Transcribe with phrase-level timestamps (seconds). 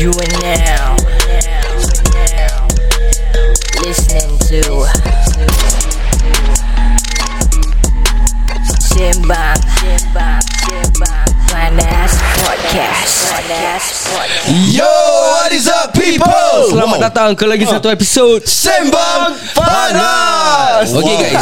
[0.00, 0.96] You are now.
[3.84, 4.88] Listening to
[8.80, 9.60] Simbang
[11.52, 11.99] Panas
[12.40, 13.28] Podcast.
[13.28, 13.88] Podcast.
[14.70, 14.88] Yo,
[15.30, 16.56] what is up people?
[16.66, 20.88] Selamat datang ke lagi satu episod Sembang Panas.
[20.88, 21.36] Okay guys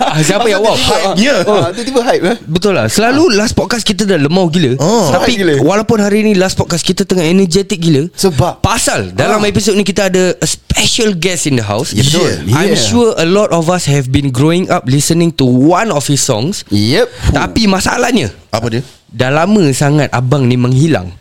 [0.00, 1.44] Ah, Siapa yang wow Hype-nya.
[1.44, 2.36] Ah, tiba-tiba hype eh?
[2.42, 5.12] Betul lah Selalu last podcast kita dah lemau gila Oh.
[5.12, 5.60] Tapi gila.
[5.60, 10.08] walaupun hari ni last podcast kita tengah energetic gila Sebab Pasal dalam episod ni kita
[10.08, 12.24] ada a special guest in the house Ya, betul.
[12.50, 12.80] I'm Yeah.
[12.80, 16.64] sure a lot of us have been growing up listening to one of his songs
[16.72, 18.82] Yep Tapi masalahnya Apa dia?
[19.08, 21.16] Dah lama sangat abang ni menghilang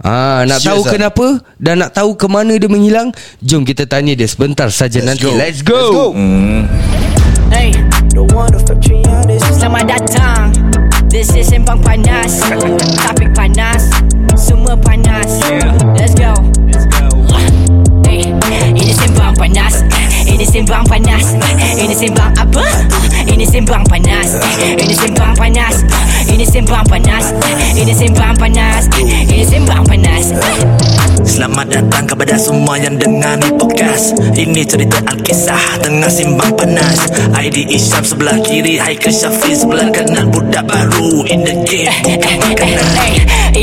[0.00, 0.92] Ah, nak Serious tahu ah?
[0.92, 1.26] kenapa
[1.56, 3.12] dan nak tahu ke mana dia menghilang?
[3.40, 5.24] Jom kita tanya dia sebentar saja Let's nanti.
[5.24, 5.32] go.
[5.34, 5.80] Let's go.
[5.80, 6.06] Let's go
[7.46, 7.72] Hey,
[9.56, 10.52] selamat datang.
[11.08, 12.44] This is Sembang Panas.
[13.04, 13.88] Topik panas,
[14.36, 15.40] semua panas.
[15.96, 16.32] Let's go.
[18.04, 18.28] Hey,
[18.68, 20.05] ini Sembang Panas.
[20.36, 21.32] Ini Sembang Panas.
[21.80, 22.60] Ini Sembang apa?
[23.24, 24.36] Ini Sembang Panas.
[24.60, 25.80] Ini Sembang Panas.
[26.28, 27.32] Ini Sembang Panas.
[27.72, 28.84] Ini Sembang Panas.
[29.00, 30.36] Ini Sembang Panas.
[31.24, 37.72] Selamat datang kepada semua yang dengar ni podcast Ini cerita Alkisah tengah simbang panas ID
[37.72, 43.12] Isyam sebelah kiri Haikal Syafiq sebelah kanan Budak baru in the game bukan makanan Hey,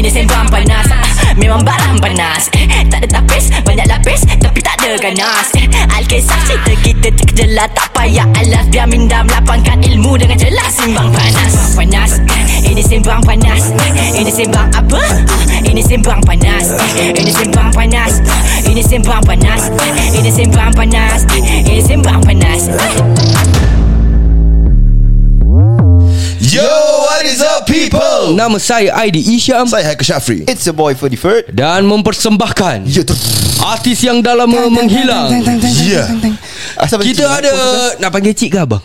[0.02, 2.50] ini sembang panas Ah, Memang barang panas.
[2.90, 5.48] Tak ada tapis, banyak lapis Tapi tak ada ganas.
[5.94, 8.66] Alkisah cerita kita terkejelah Tak payah alas.
[8.70, 10.72] Biar minda melapangkan ilmu Dengan jelas.
[10.78, 11.54] Simbang panas.
[11.74, 12.22] Sembang panas.
[12.62, 13.74] Ini sembang panas.
[14.14, 15.02] Ini sembang apa?
[15.66, 16.66] Ini sembang panas.
[16.94, 18.22] Ini sembang panas.
[18.70, 19.62] Ini sembang panas.
[20.14, 21.22] Ini sembang panas.
[21.42, 22.62] Ini sembang panas.
[22.70, 23.53] Eh, Yo,
[28.34, 30.50] Nama saya Aidi Isyam Saya Haikal Syafri.
[30.50, 33.14] It's a boy for the third dan mempersembahkan Ya tu
[33.62, 35.30] artis yang dah lama menghilang.
[35.86, 36.10] Ya.
[36.76, 37.54] Asal bagi Kita cik, ada
[38.02, 38.82] nak panggil cik ke abang?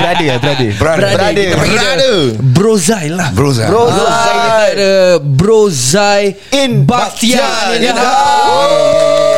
[0.00, 1.12] Brother ya brother Brother.
[1.12, 2.16] Brother Brother.
[2.40, 3.28] Brozai lah.
[3.36, 3.68] Bro, Zah.
[3.68, 6.22] Bro Ah, kita ada Brozai
[6.56, 9.37] In Bakhtiar Bakhtiar.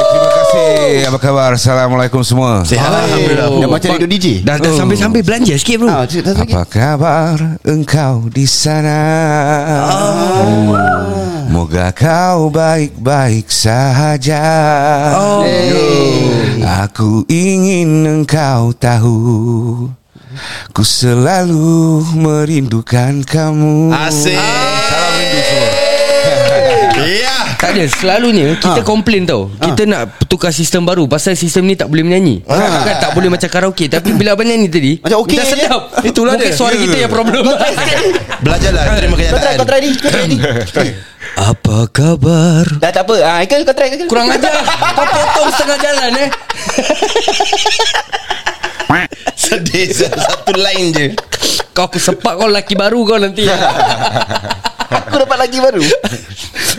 [0.50, 1.08] Kasih.
[1.08, 1.50] Apa khabar?
[1.54, 2.66] Assalamualaikum semua.
[2.66, 3.48] Sihat Alhamdulillah.
[3.62, 5.88] Yang macam radio DJ Dah, dah sambil-sambil belanja sikit bro.
[5.88, 6.52] Ah, lagi.
[6.52, 9.00] Apa kabar engkau di sana?
[11.50, 14.42] Moga kau baik-baik sahaja.
[15.18, 15.42] Oh.
[16.86, 19.18] Aku ingin engkau tahu.
[20.70, 23.90] Ku selalu merindukan kamu.
[23.92, 24.38] Asyik.
[24.38, 25.79] Salam rindu semua
[27.00, 27.56] Ya.
[27.56, 29.48] Tak ada Selalunya Kita komplain tau.
[29.52, 32.44] Kita nak tukar sistem baru Pasal sistem ni tak boleh menyanyi.
[32.44, 35.50] Kan tak boleh macam karaoke Tapi bila abang nyanyi tadi Macam okey Dah je.
[35.56, 35.80] sedap.
[36.02, 36.56] Itulah Mungkin dia.
[36.56, 37.42] suara kita yang problem.
[38.44, 39.54] Belajarlah terima kenyataan.
[39.56, 40.38] kau try ni Kau try ni
[41.50, 42.64] Apa kabar?
[42.76, 43.14] Dah tak apa.
[43.22, 44.50] Ah, Haikal kau try Kurang ajar.
[44.92, 46.28] Kau potong setengah jalan eh.
[49.40, 51.06] Sedih satu line je.
[51.70, 53.46] Kau aku sepak kau laki baru kau nanti
[54.90, 55.82] Aku dapat lagi baru.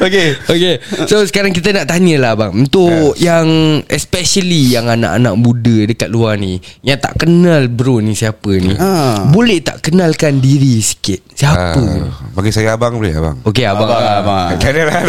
[0.02, 2.52] Okay Okay So sekarang kita nak tanya lah bang.
[2.52, 3.46] Untuk yang
[3.86, 9.30] Especially yang anak-anak muda Dekat luar ni Yang tak kenal bro ni siapa ni Ah.
[9.30, 11.22] Boleh tak kenalkan diri sikit?
[11.32, 11.78] Siapa?
[11.78, 13.38] Ah, Bagi saya abang boleh abang.
[13.46, 15.00] Okay abang, Abang Tak ada lah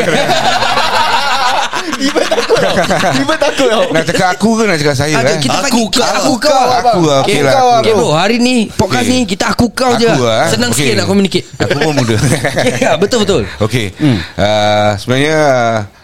[1.92, 2.74] Tiba takut tau
[3.12, 5.38] Tiba takut tau Nak cakap aku ke nak cakap saya eh?
[5.38, 6.02] kita Aku kau.
[6.02, 7.98] Aku kau Kau, Aku lah Okay, okey lah kau, aku Okay lah.
[7.98, 9.14] bro Hari ni Podcast Okay.
[9.14, 10.46] ni Kita aku kau je Aku lah?
[10.46, 10.80] Senang Okay.
[10.82, 12.16] sikit nak communicate Aku pun muda
[12.84, 13.92] Ya betul-betul Okey
[14.36, 16.01] uh, Sebenarnya uh,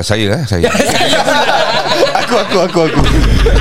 [0.00, 0.68] Saya eh Saya.
[2.18, 3.00] Aku aku aku aku.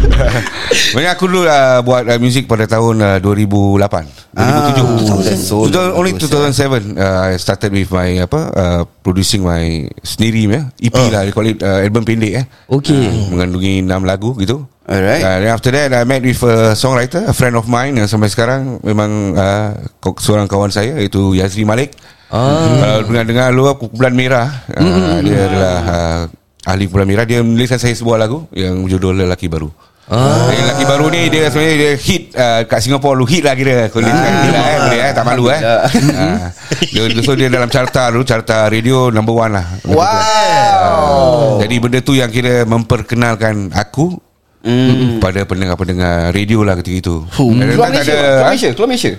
[0.92, 6.12] Sebenarnya aku dulu uh, Buat uh, muzik pada tahun uh, 2008 2007 so Betul, Only
[6.20, 10.68] 2007 uh, I started with my Apa uh, Producing my Sendiri ya.
[10.78, 12.46] EP lah They call it uh, Album pendek eh.
[12.68, 13.32] Okay.
[13.32, 14.68] Mengandungi 6 lagu gitu.
[14.84, 15.24] Alright.
[15.24, 18.30] uh, Then after that I met with a songwriter A friend of mine Yang sampai
[18.30, 19.72] sekarang Memang uh,
[20.20, 21.96] Seorang kawan saya Iaitu Yazri Malik
[22.28, 22.76] Ah.
[22.76, 26.22] Kalau dengar-dengar lu Kumpulan Merah uh, Dia adalah uh,
[26.68, 29.72] Ahli Kumpulan Merah Dia menuliskan saya sebuah lagu Yang berjudul Lelaki Baru
[30.08, 30.48] Ah.
[30.56, 33.92] Yang lelaki baru ni dia sebenarnya dia hit uh, kat Singapore lu hit lah kira.
[33.92, 34.08] Kau ah.
[34.08, 35.60] lah eh boleh eh tak malu eh.
[35.60, 36.48] ah.
[36.80, 39.68] Dia so dia dalam carta dulu carta radio number one lah.
[39.84, 44.16] Wow Jadi benda tu yang kira memperkenalkan aku
[44.64, 45.20] mm.
[45.20, 47.16] pada pendengar-pendengar radio lah ketika itu.
[47.28, 49.14] Dan Keluar Malaysia ada Keluar Malaysia Keluar Malaysia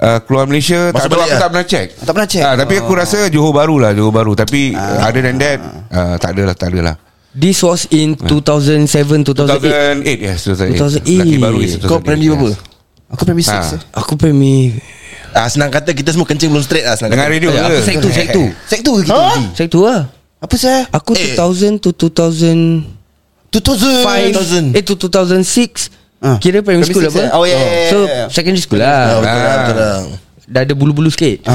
[0.00, 1.36] Uh, keluar Malaysia Masuk tak tahu aku lah?
[1.38, 1.86] tak pernah check.
[1.94, 2.40] Tak pernah check?
[2.42, 6.16] Ah, tapi aku rasa Johor baru lah Johor baru Tapi uh, other than that uh,
[6.16, 6.94] Tak ada lah Tak ada lah
[7.30, 8.88] This was in 2007
[9.28, 11.04] 2008 2008 yes 2008 2008.
[11.14, 12.48] Laki baru is 2008 Kau primary berapa?
[13.10, 13.60] Aku primary 6 Ah.
[13.68, 13.80] eh.
[13.94, 14.54] Aku premi
[15.30, 17.34] Ah, senang kata kita semua kencing belum straight lah senang Dengan kata.
[17.36, 19.36] radio Aku ke sek tu Sek tu Sek tu kita Ha?
[19.52, 20.08] Sek tu lah
[20.38, 20.88] Apa saya?
[20.88, 21.36] Aku Eh.
[21.36, 26.36] 2000 to 2005 2000 Eh to 2006 Ah.
[26.36, 27.16] Kira primary school apa?
[27.18, 27.30] eh?
[27.32, 28.28] Oh, yeah, yeah, So yeah, yeah.
[28.28, 29.98] secondary school Ah, lah Betul lah betul lah.
[30.44, 31.40] Dah ada bulu-bulu sikit.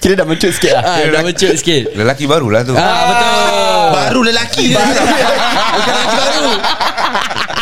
[0.00, 0.82] Kira dah mature sikit lah.
[0.82, 1.92] ah, Dah mature sikit.
[1.92, 2.72] Lelaki barulah tu.
[2.72, 3.36] Ah betul.
[3.92, 4.64] Baru lelaki.
[4.70, 6.50] Dia Bukan lelaki baru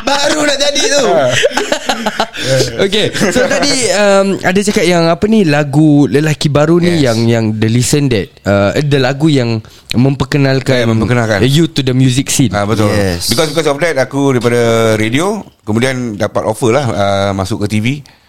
[0.09, 1.05] Baru nak jadi tu
[2.89, 7.13] Okay So tadi um, Ada cakap yang Apa ni Lagu lelaki baru ni Yes.
[7.13, 9.61] Yang yang the listen that uh, The lagu yang
[9.93, 11.45] Memperkenalkan Yeah, memperkenalkan.
[11.49, 12.93] You to the music scene Ah betul.
[12.93, 13.33] Yes.
[13.33, 17.87] Because because of that aku daripada radio kemudian dapat offer lah uh, masuk ke TV.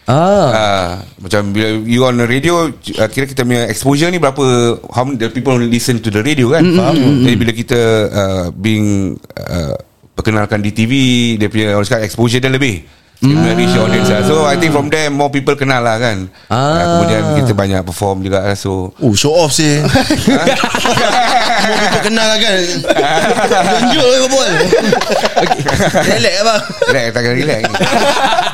[0.10, 0.16] Ah.
[0.50, 0.92] Uh,
[1.22, 4.42] macam bila you on the radio uh, kira kita punya exposure ni berapa
[4.90, 6.66] how many the people listen to the radio kan.
[6.66, 7.24] Faham?
[7.24, 7.80] Jadi bila kita
[8.10, 9.78] uh, being uh,
[10.20, 10.94] perkenalkan di TV
[11.40, 12.99] dia punya orang cakap exposure dia lebih.
[13.20, 14.22] Dia punya reach audience lah.
[14.24, 16.32] So I think from there more people kenal lah kan.
[16.48, 16.56] Ah.
[16.56, 18.56] Uh, kemudian kita banyak perform juga lah.
[18.56, 19.80] So Oh show off sih
[21.60, 22.60] Mau kita kenal lah kan
[23.76, 24.52] Tunjuk ke bol
[26.00, 27.62] Relax abang relax tak kena relax.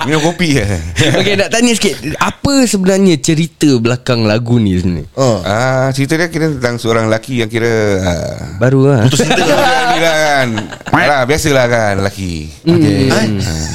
[0.05, 0.65] Minum kopi je.
[1.13, 5.45] Okay nak tanya sikit Apa sebenarnya cerita belakang lagu ni sebenarnya Oh.
[5.45, 7.69] Ah, cerita dia kira tentang seorang lelaki yang kira
[8.01, 10.47] uh, Baru lah Putus cinta lah kan
[10.89, 13.09] Alah, biasalah kan lelaki Eh?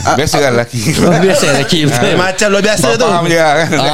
[0.04, 3.04] Ah, Biasa kan lelaki oh, Biasa lelaki betul Macam luar biasa tu.
[3.04, 3.86] Faham je lah kan Ah.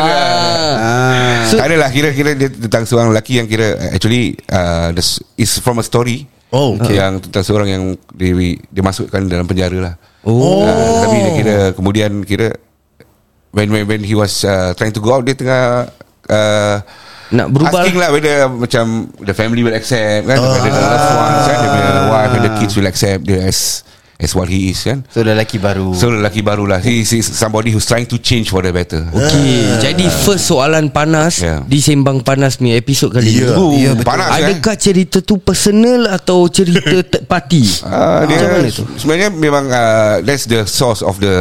[0.77, 1.37] Ah.
[1.47, 4.91] So- Tak adalah kira-kira dia tentang seorang lelaki yang kira Actually uh,
[5.37, 6.27] is from a story.
[6.50, 6.97] Oh okay.
[6.97, 8.33] Yang tentang seorang yang dia,
[8.67, 9.94] dia masukkan dalam penjara lah.
[10.23, 10.62] Oh.
[10.62, 12.50] Ah, Tapi dia kira Kemudian kira
[13.50, 15.87] When when, when he was uh, trying to go out Dia tengah
[16.27, 16.77] uh,
[17.29, 17.83] Nak berubah.
[17.83, 18.85] Asking lah whether Macam
[19.19, 22.53] The family will accept kan Whether the loved ones kan Dia punya wife and the
[22.59, 23.87] kids will accept Dia as
[24.17, 25.93] As what he is kan So lelaki baru.
[25.93, 30.09] So lelaki barulah He is somebody who's trying to change for the better Okay Jadi
[30.25, 31.61] first soalan panas Yeah.
[31.63, 34.09] Di Sembang Panas ni Episod kali Ya, ni ya, betul.
[34.09, 38.85] Panas kan Adakah cerita tu personal Atau cerita third party Uh, dia Macam mana tu?
[38.97, 41.35] sebenarnya memang uh, that's the source of the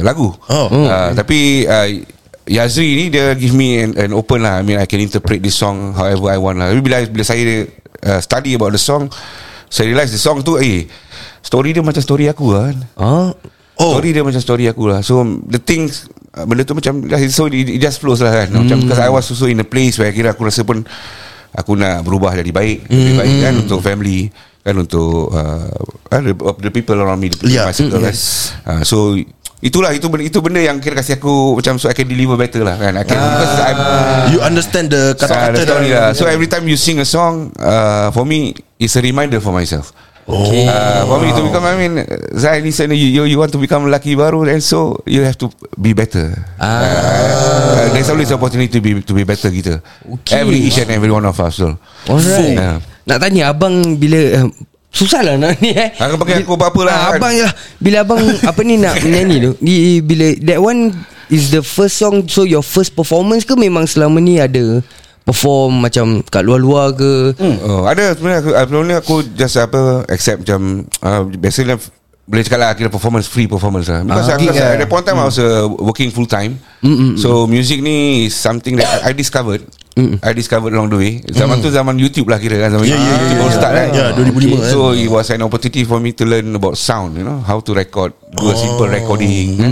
[0.00, 0.28] lagu.
[0.46, 0.68] Oh.
[0.68, 1.88] Uh, tapi uh,
[2.44, 4.58] Yazri ni dia give me an, an open lah.
[4.58, 6.68] I mean I can interpret this song however I want lah.
[6.68, 7.64] Tapi bila bila saya
[8.02, 9.06] uh, study about the song,
[9.66, 10.84] saya realise the song tu eh
[11.40, 12.78] story dia macam story aku lah kan.
[12.96, 13.30] Ah,
[13.80, 13.96] Oh.
[13.96, 16.04] Story dia macam story aku lah So the things
[16.36, 17.00] uh, Benda tu macam
[17.32, 19.96] So it, it just flows lah kan Macam because I was also in a place
[19.96, 20.84] Where kira aku rasa pun
[21.56, 24.28] Aku nak berubah jadi baik Lebih baik kan Untuk family
[24.60, 25.72] Kan untuk uh,
[26.12, 27.64] the, the people around me The people Yeah.
[27.64, 28.12] my circle kan
[28.68, 29.16] uh, So
[29.60, 32.64] Itulah itu benda, itu benda yang kira kasih aku macam so I can deliver better
[32.64, 32.96] lah kan.
[32.96, 33.78] I can, because I'm,
[34.28, 36.08] You understand the Ah, kata-kata story dalam- lah.
[36.12, 39.92] So every time you sing a song, uh, for me, it's a reminder for myself.
[40.30, 40.66] Okay.
[40.70, 41.94] Uh, for me to become, I mean,
[42.38, 45.50] Zai listen, you, you, you want to become lelaki baru, and so you have to
[45.74, 46.30] be better.
[46.62, 46.86] Ah.
[46.86, 49.82] Uh, there's always opportunity to be to be better gitu.
[50.22, 50.38] Okay.
[50.46, 51.58] Every each and every one of us.
[51.58, 51.74] So.
[52.06, 52.78] Alright Yeah.
[53.10, 54.48] Nak tanya abang bila uh,
[54.90, 57.18] Susah lah nak ni eh kau panggil aku apa-apa lah, Ah, kan?
[57.22, 59.50] Abang je lah Bila abang Apa ni nak menyanyi tu
[60.02, 60.90] Bila That one
[61.30, 64.82] Is the first song So your first performance ke Memang selama ni ada
[65.30, 67.38] Perform macam Kat luar-luar ke?
[67.38, 67.56] Hmm.
[67.62, 70.60] Oh, ada sebenarnya aku, sebelum ni aku just apa accept macam
[71.00, 71.78] uh, biasanya
[72.26, 74.02] boleh cakap lah kira performance free performance lah.
[74.02, 74.70] Because, Ah, because gig lah.
[74.70, 76.58] at that point time I was uh, working full time.
[77.16, 79.66] So music ni is something that I discovered.
[80.00, 81.12] I discovered along the way.
[81.26, 83.58] Zaman tu zaman YouTube lah kira kan zaman ya, YouTube baru ya.
[83.58, 83.88] start kan.
[83.92, 84.62] Ya, 2005 kan.
[84.64, 87.70] so it was an opportunity for me to learn about sound you know how to
[87.70, 89.70] record do a simple recording kan.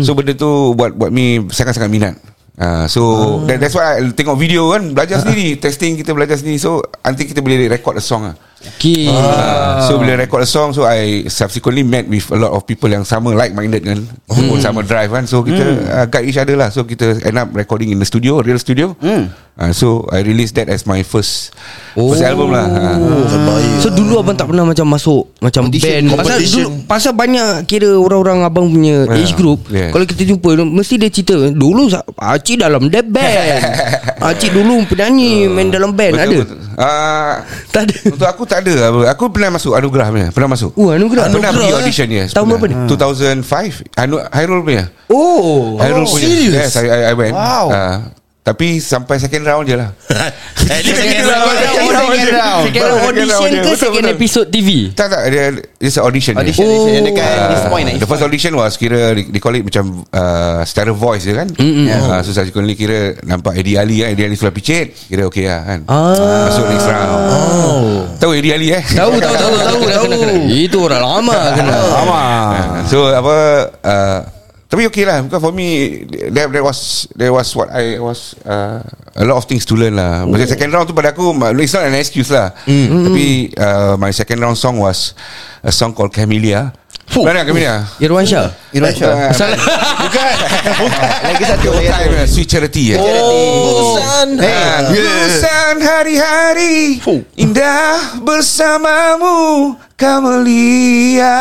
[0.00, 2.14] So benda tu buat buat me sangat-sangat minat
[2.58, 3.02] Uh, so
[3.46, 7.22] that, that's why I tengok video kan belajar sendiri testing kita belajar sendiri so nanti
[7.22, 8.34] kita boleh record a song lah.
[8.58, 9.06] Okay.
[9.06, 12.90] Uh, so bila record a song so I subsequently met with a lot of people
[12.90, 15.30] yang sama like minded kan pun sama drive kan.
[15.30, 16.74] So kita uh, guide each other lah.
[16.74, 18.98] So kita end up recording in the studio real studio.
[19.58, 21.50] Uh, so I released that as my first
[21.98, 22.66] first album lah.
[22.70, 26.22] Uh, Oh terbaik So dulu abang tak pernah macam masuk Macam Competition, band.
[26.22, 29.90] Pasal dulu Pasal banyak Kira orang-orang abang punya Yeah, Age group yeah.
[29.90, 33.62] Kalau kita jumpa Mesti dia cerita Dulu Acik dalam dia band.
[34.30, 36.38] Acik dulu penyanyi Main dalam band Ada?
[36.78, 37.34] Uh,
[37.74, 37.96] Tak ada.
[38.14, 38.74] untuk aku tak ada
[39.12, 41.78] Aku pernah masuk Anugerah punya Pernah masuk Oh anugerah Pernah pergi eh?
[41.78, 42.74] audition yes Tahun berapa ni?
[42.88, 43.44] 2005
[43.94, 46.54] Anu, Hairul punya Oh Hairul Oh, punya serious?
[46.56, 47.66] Yes I, I, I went Wow.
[47.68, 47.96] uh,
[48.48, 49.92] Tapi sampai second round je lah.
[50.72, 51.52] At least Second round.
[51.52, 52.08] Second round.
[52.08, 52.62] Second round.
[52.64, 53.04] Second round.
[53.04, 53.70] Audition ke.
[53.76, 55.22] Second episode TV Tak tak.
[55.28, 56.40] Dia, It's an audition je.
[56.40, 56.90] Audition, audition.
[56.90, 59.84] Yang dekat Ah, East Point The first audition was Kira They they call it macam
[60.08, 61.48] uh, Secara voice je kan?
[61.52, 64.16] Uh, So subsequently kira Nampak Eddie Ali kan?
[64.16, 65.80] Eddie Ali sudah picit Kira okay lah kan?
[65.84, 66.48] Ah.
[66.48, 67.12] Masuk next round.
[67.12, 67.92] Oh.
[68.16, 68.80] Tahu Eddie Ali eh?
[68.82, 70.12] Tahu tahu tahu tahu tahu.
[70.48, 71.76] Itu orang lama kena.
[72.00, 72.52] Ah,
[72.88, 73.36] So apa
[73.84, 74.18] uh,
[74.68, 78.84] Tapi okay lah Because for me That, that was That was what I was uh,
[79.16, 80.28] A lot of things to learn lah.
[80.28, 82.52] Macam second round tu pada aku It's not an excuse lah.
[82.68, 85.16] Tapi uh, My second round song was
[85.64, 86.70] A song called Camellia
[87.08, 87.82] Mana Camellia?
[87.98, 89.32] Irwan Shah Irwan Shah.
[89.32, 89.58] Salah.
[89.98, 90.34] Bukan.
[91.24, 92.14] Lagi satu lagi satu.
[92.28, 92.98] Sweet Charity eh.
[92.98, 97.00] Busan Ah, Busan hari-hari.
[97.34, 101.36] Indah bersamamu Camellia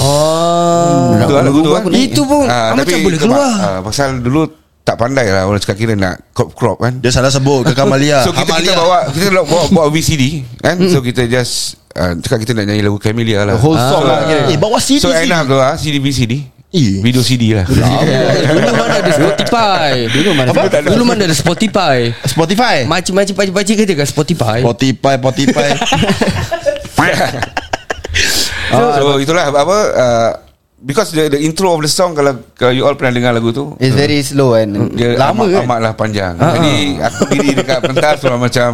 [0.00, 1.12] Oh.
[1.14, 2.46] Betul lagu tu kan Itu pun.
[2.48, 3.50] Ah, Macam tapi boleh keluar.
[3.60, 4.48] ah, Pasal dulu
[4.84, 7.00] tak pandai lah Orang cakap kira nak crop-crop kan?
[7.00, 8.20] Dia salah sebut ke Kamalia?
[8.28, 10.76] So kita, kita bawa Kita bawa, bawa VCD kan?
[10.92, 13.56] So kita just uh, Cakap kita nak nyanyi lagu Camellia lah.
[13.56, 14.40] Whole song lah kira.
[14.52, 16.98] Eh bawa CD So end up tu lah CD VCD Eh.
[17.06, 17.62] Video CD lah.
[18.50, 20.10] Dulu mana ada Spotify?
[20.10, 20.66] Dulu mana Apa?
[20.66, 22.10] ada Dulu mana ada Spotify?
[22.26, 22.82] Spotify?
[22.82, 24.58] Macam-macam pakcik-pakcik kata kat Spotify?
[24.58, 25.68] Spotify Spotify.
[28.74, 30.30] So, so itulah apa uh,
[30.84, 33.72] Because the, the intro of the song Kalau kalau you all pernah dengar lagu tu
[33.80, 35.64] It's very slow and dia lama amat, kan.
[35.64, 36.32] amatlah panjang.
[36.36, 38.68] Jadi aku diri dekat pentas tu macam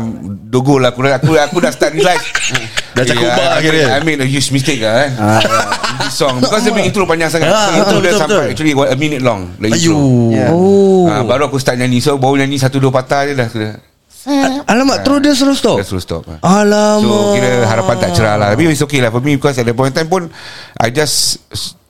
[0.51, 2.27] dogol aku dah aku aku dah start realize.
[2.99, 3.81] Dah cakap ubah I, kira.
[3.95, 5.11] I made a huge mistake lah kan.
[5.15, 7.47] In this song because dia punya intro panjang sangat.
[7.47, 8.51] Ah, intro betul, dia betul, sampai betul.
[8.51, 9.95] actually a minute long the intro.
[10.35, 10.51] Yeah.
[10.51, 13.49] Oh Ah, baru aku start nyanyi So baru nyanyi Satu dua patah je dah
[14.69, 16.39] Alamak terus dia suruh stop Dah suruh stop ah.
[16.61, 19.65] Alamak So kira harapan tak cerah lah Tapi it's okay lah For me because at
[19.65, 20.29] that point in time pun
[20.77, 21.41] I just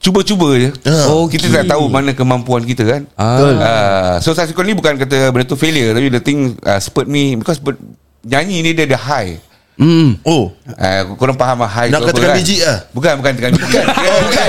[0.01, 0.73] Cuba-cuba je.
[0.89, 1.37] Ah, okay.
[1.37, 3.03] Kita tak tahu mana kemampuan kita kan?
[3.21, 3.37] Ah.
[3.37, 7.61] uh, So subsequently bukan kata benda tu failure Tapi the thing uh, spurt me Because
[7.61, 7.77] ber,
[8.25, 9.37] nyanyi ni dia ada high.
[9.77, 10.17] Hmm.
[10.25, 10.57] Oh.
[10.65, 12.37] Uh, Korang faham lah high Nak tu apa katakan kan?
[12.41, 12.79] biji lah?
[12.93, 13.85] Bukan bukan tekan biji Bukan.
[14.29, 14.49] Bukan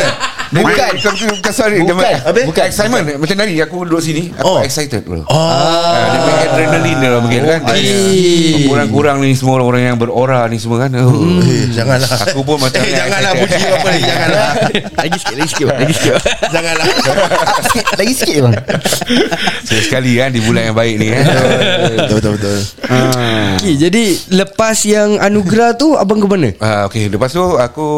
[0.51, 0.67] Bukan.
[0.67, 1.79] bukan, bukan, bukan sorry.
[1.79, 2.15] Bukan.
[2.27, 2.43] Habis?
[2.51, 2.65] Bukan.
[2.67, 3.03] Excitement.
[3.15, 4.59] Macam tadi aku duduk sini Aku Oh.
[4.59, 5.31] excited bro Oh.
[5.31, 7.59] Ah, dia punya adrenaline dia lah mungkin kan.
[7.71, 8.67] Okey.
[8.67, 10.91] Kurang-kurang ni semua orang yang berora ni semua kan.
[10.99, 11.39] Oh.
[11.39, 12.09] Eh, janganlah.
[12.27, 14.49] Aku pun macam Eh janganlah puji apa ni Janganlah.
[14.99, 16.13] Lagi sikit Lagi sikit Lagi sikit.
[16.51, 16.85] Janganlah.
[17.99, 18.53] Lagi sikit bang.
[19.63, 21.23] Sekali kan Di bulan yang baik ni kan.
[21.95, 22.57] Betul betul betul
[23.55, 24.03] okay, Jadi
[24.35, 26.49] Lepas yang anugerah tu Abang ke mana?
[26.59, 27.89] Ah, Okay Lepas tu aku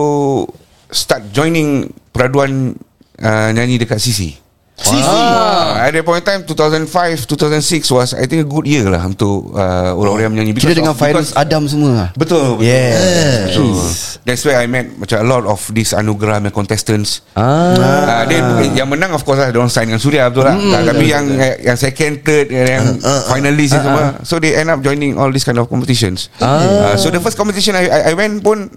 [0.93, 2.77] Start joining Peraduan
[3.17, 4.37] uh, Nyanyi dekat CC
[4.73, 5.85] Sisi Ah.
[5.85, 6.89] At that point in time 2005
[7.29, 10.51] 2006 was I think a good year lah Untuk uh, orang-orang yang menyanyi.
[10.55, 12.09] Kira dengan of- because- Adam semua.
[12.15, 12.65] Betul, betul.
[12.65, 13.53] Yeah.
[13.53, 13.77] Betul.
[14.23, 17.21] That's where I met Macam a lot of These anugerah punya contestants.
[17.33, 18.41] Ah, Ah, dia
[18.73, 20.57] yang menang of course lah Diorang sign dengan Suria betul lah.
[20.57, 21.25] Ah, Tapi yang
[21.61, 22.97] yang second third Yang
[23.29, 24.03] finalist ni semua.
[24.23, 26.33] So they end up joining All these kind of competitions.
[26.39, 28.73] Ah, So the first competition I, I, I went pun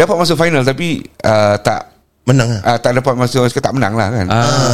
[0.00, 0.88] Dapat masuk final Tapi
[1.20, 1.80] uh, Tak
[2.20, 4.26] Menang lah uh, Tak dapat masuk Tak menang lah kan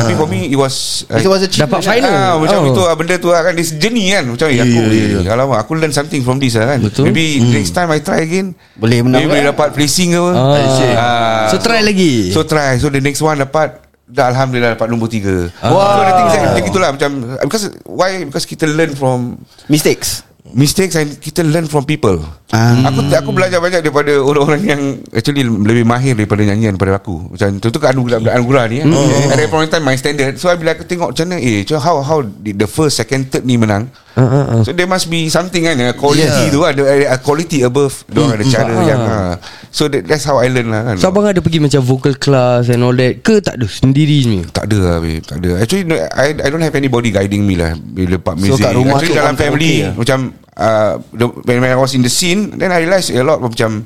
[0.02, 0.74] Tapi for me It was
[1.06, 2.10] uh, It was a Dapat final.
[2.10, 2.70] Ah, macam Oh.
[2.70, 5.18] itu ah, benda tu lah kan This journey kan Macam yeah, aku Ya, ya, ya.
[5.20, 7.06] yeah, Alamak aku learn something from this lah kan Betul.
[7.06, 9.52] Maybe next time I try again Boleh menang Maybe boleh kan?
[9.52, 10.94] dapat placing ke apa Ah.
[10.94, 15.06] Ah, So try lagi So try So the next one dapat Dah Alhamdulillah dapat nombor
[15.08, 15.70] tiga Ah.
[15.70, 15.82] wow.
[15.88, 17.10] So the thing is that Macam itulah Macam
[17.42, 20.22] Because Why Because kita learn from Mistakes.
[20.46, 22.78] Mistakes and kita learn from people Ah.
[22.86, 27.34] Aku aku belajar banyak daripada orang-orang yang Actually lebih mahir daripada nyanyian daripada aku.
[27.34, 29.30] Macam contoh kan anugerah, anugerah ni kan Hmm.
[29.30, 30.38] At that point in time my standard.
[30.38, 33.42] So bila aku tengok macam mana Eh macam how, how did the first, second, third
[33.42, 33.90] ni menang?
[34.14, 36.48] Ah, So there must be something kan a Quality Yeah.
[36.48, 38.84] tu ada a quality above Diorang ada cara Ah.
[38.86, 39.34] yang ah.
[39.68, 40.96] So that, that's how I learn lah kan.
[40.96, 43.66] So abang ada pergi macam vocal class and all that Ke tak ada?
[43.66, 44.40] Sendiri ni?
[44.46, 45.60] Tak ada lah babe, Tak ada.
[45.60, 48.62] Actually no, I, I don't have anybody guiding me lah Bila part So, music.
[48.62, 49.92] kat rumah Actually tu dalam orang family okay lah?
[49.98, 50.18] Macam
[50.56, 53.52] uh, the, when, when I was in the scene Then I realised a lot of
[53.52, 53.84] macam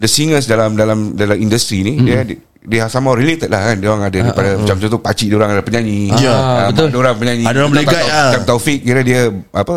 [0.00, 2.24] The singers dalam dalam dalam industri ni Dia
[2.60, 3.76] dia somehow related lah kan.
[3.76, 6.12] Dia orang ada daripada Macam contoh pakcik dia orang ada penyanyi.
[6.14, 6.86] Ya, Ah, betul.
[6.86, 7.44] mak dia orang penyanyi.
[7.44, 8.28] Ada orang Tau- lah.
[8.28, 9.74] Macam Taufik Kira dia Apa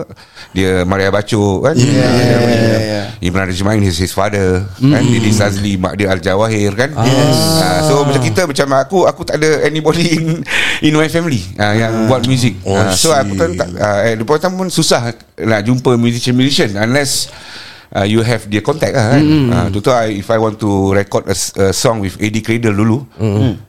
[0.51, 1.73] Dia Maria Baco kan.
[1.73, 3.01] Ya, yeah, ya, ya, ya.
[3.21, 4.99] Imran Rajmain his, his father kan.
[5.01, 6.91] Didi Sazli Mak dia Al-Jawahir kan.
[6.93, 7.39] Yes.
[7.85, 10.43] So macam kita Macam aku Aku tak ada anybody In
[10.81, 12.59] in my family uh, Yang buat music.
[12.61, 15.61] Oh, Ah, So aku kan tak uh, At the point of time pun Susah Nak
[15.63, 17.31] jumpa musician-musician Unless
[17.93, 19.21] Uh, you have their contact lah kan.
[19.53, 22.73] Uh, Contoh I, If I want to record a, s- a song With Eddie Cradle
[22.73, 23.05] dulu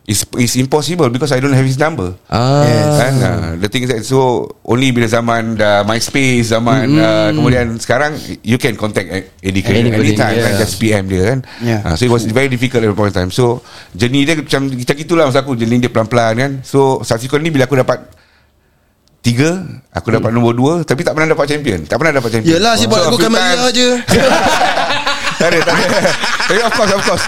[0.08, 2.16] it's, it's impossible Because I don't have his number.
[2.32, 2.64] Ah,
[3.04, 7.04] kan uh, the thing is that so only bila zaman dah MySpace zaman mm.
[7.04, 9.12] uh, kemudian sekarang you can contact
[9.44, 10.44] Eddie Cradle Anybody, anytime yeah.
[10.48, 11.38] kan just PM dia kan.
[11.60, 11.80] Yeah.
[11.84, 13.28] uh, so it was very difficult at the point in time.
[13.28, 13.60] So
[13.92, 16.52] journey dia macam kita gitulah masa aku journey dia pelan-pelan kan.
[16.64, 18.08] So subsequently bila aku dapat
[19.24, 21.80] Tiga Aku dapat nombor dua Tapi tak pernah dapat champion.
[21.82, 22.52] Tak pernah dapat champion.
[22.54, 23.88] Yelah si buat a lagu few Kamalia times- je
[25.40, 25.98] tak ada, tak ada.
[26.48, 27.24] Tapi of course, of course.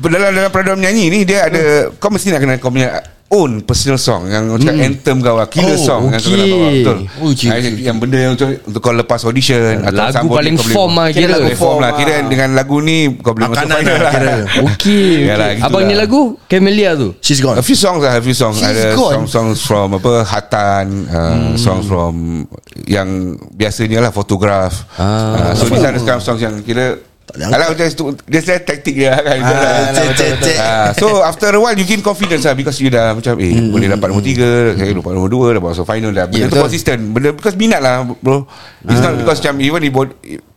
[0.00, 1.62] Dalam dalam peraduan menyanyi ni dia ada
[1.92, 5.76] kau mesti nak kena kau punya own personal song yang macam anthem kau lah, killer
[5.76, 6.48] Oh, song yang kau nak okay.
[6.48, 6.98] bawa betul.
[7.28, 10.96] Okay, Ah, yang benda yang untuk, untuk kau lepas audition atau Lagu paling kau form
[10.96, 11.34] lah kira kira.
[11.36, 11.90] lagu form lah.
[11.92, 14.12] Kira dengan lagu ni kau boleh masuk final lah, lah.
[14.14, 14.34] kira.
[14.64, 15.56] Okay, Yalah, okay.
[15.56, 15.90] gitu Abang lah.
[15.90, 18.56] ni lagu Camellia tu She's gone A few songs lah, a few songs.
[18.56, 19.12] She's Ada gone.
[19.20, 22.46] song-songs from apa Hatan, uh, songs from
[22.86, 23.08] yang
[23.50, 24.88] biasanya lah fotograf.
[24.96, 25.52] Ah.
[25.52, 26.96] Uh, so these are the kind of songs yang kira
[27.30, 29.36] Alah macam tu Dia saya taktik dia kan.
[29.38, 30.56] Ah, cek, cek, cek.
[30.56, 33.84] Ah, So after a while You gain confidence lah Because you dah macam Eh boleh
[33.86, 36.24] dapat nombor tiga Saya dapat nombor dua Dapat masuk final dah.
[36.24, 36.64] Benda Ya, tu betul.
[36.64, 37.00] consistent.
[37.10, 38.48] Benda because minat lah bro.
[38.82, 39.92] It's not because macam Even if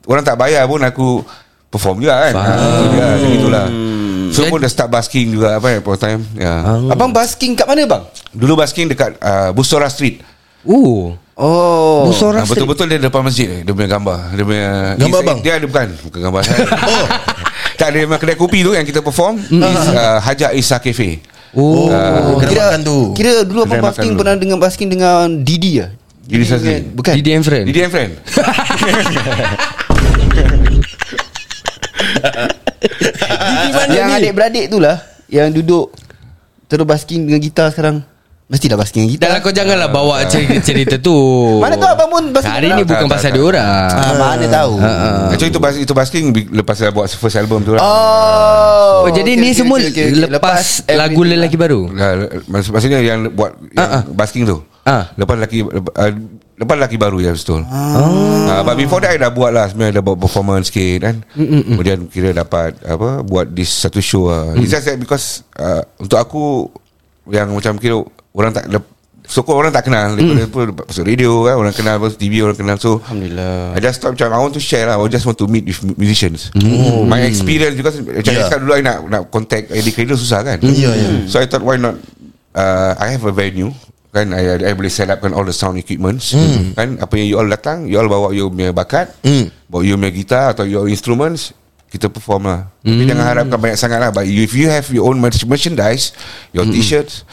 [0.03, 1.21] Orang tak bayar pun Aku
[1.67, 2.33] Perform juga kan.
[2.35, 3.65] Ah, dia Macam itulah.
[4.31, 6.23] So pun dah start basking juga Apa at point of time.
[6.33, 6.63] Ya.
[6.87, 8.03] Abang basking kat mana bang?
[8.31, 10.23] Dulu basking dekat uh, Busora Street.
[10.61, 12.05] Oh Oh.
[12.05, 13.49] Busora Ah, Street Betul-betul dia depan masjid.
[13.61, 15.37] Dia punya gambar Dia punya Gambar Dia- bang?
[15.41, 16.59] Dia ada bukan Bukan gambar saya.
[16.85, 17.05] Oh.
[17.81, 19.59] Tak ada memang kedai kopi tu Yang kita perform Mm.
[19.59, 21.17] is, uh, Hajar Isa Cafe.
[21.51, 21.89] Oh.
[21.89, 22.97] Oh, kira makan tu.
[23.11, 26.85] Kira dulu abang basking pernah dengan basking dengan Didi lah Didi Sazli.
[26.87, 27.11] Bukan?
[27.11, 27.65] Didi and Friend.
[27.65, 28.11] Didi and friend.
[33.91, 35.01] Yang adik-beradik tu lah.
[35.27, 35.87] Yang duduk
[36.67, 37.99] Terus basking dengan gitar sekarang
[38.51, 41.15] Mestilah basking dengan gitar Dah lah kau janganlah bawa cerita, cerita tu.
[41.63, 43.33] Mana tu abang pun basking Hari ni bukan tak, pasal tak.
[43.33, 43.87] dia orang.
[43.89, 44.73] Ah, Mana tahu.
[45.31, 47.79] Actually itu, bas, itu basking bi- Lepas saya buat first album tu lah.
[47.79, 50.29] Oh, Oh, jadi okay, ni okay, semua okay, okay, okay.
[50.29, 51.87] lepas lagu lelaki baru.
[51.89, 54.01] Nah, mak- Maksudnya yang buat yang Ah, ah.
[54.05, 54.59] basking tu?
[54.83, 55.09] Ah.
[55.15, 56.11] Lepas lelaki uh,
[56.53, 57.63] Lepas lelaki baru ya betul.
[57.65, 58.61] Ah.
[58.61, 59.65] But before that I dah buat lah.
[59.65, 61.15] Sebenarnya dah buat performance sikit kan.
[61.33, 64.53] Kemudian kira dapat Apa Buat this satu show lah.
[64.53, 66.67] It's just that because uh, Untuk aku
[67.25, 67.97] Yang macam kira
[68.31, 68.89] Orang tak lep-
[69.21, 72.57] So kau orang tak kenal Daripada pun Masuk radio kan Orang kenal Masuk TV orang
[72.57, 72.75] kenal.
[72.75, 73.71] So Alhamdulillah.
[73.71, 75.79] I just thought macam I want to share lah I just want to meet with
[75.81, 76.51] mu- musicians.
[77.05, 78.45] My experience Because Macam Yeah.
[78.45, 78.59] yeah.
[78.59, 80.57] dulu I nak, nak contact Eddie Cradle susah kan?
[80.59, 81.27] Yeah, yeah.
[81.27, 81.95] So I thought why not
[82.51, 83.71] uh, I have a venue
[84.11, 84.31] kan?
[84.31, 86.35] I, I boleh set up kan all the sound equipments.
[86.73, 86.99] Kan?
[86.99, 89.15] Apa yang you all datang you all bawa you punya bakat
[89.65, 91.55] bawa you punya gitar atau your instruments
[91.91, 92.71] kita perform lah.
[92.81, 94.09] Tapi jangan harapkan banyak sangat lah.
[94.09, 96.15] But if you have your own merch- merchandise
[96.49, 97.27] Your t-shirts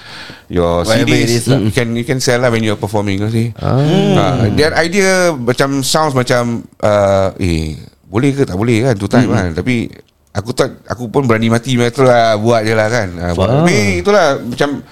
[0.50, 1.62] Your Whatever CDs is lah.
[1.62, 3.54] You can you can sell lah When you're performing see.
[3.56, 4.50] Ah.
[4.50, 8.94] Their idea Macam sounds macam uh, Eh Boleh ke tak boleh kan?
[8.98, 9.54] Tu time kan?
[9.54, 9.94] Tapi
[10.34, 13.08] Aku tak Aku pun berani mati Macam tu lah Buat je lah kan?
[13.14, 13.48] Uh, buat.
[13.62, 14.82] Tapi itulah Macam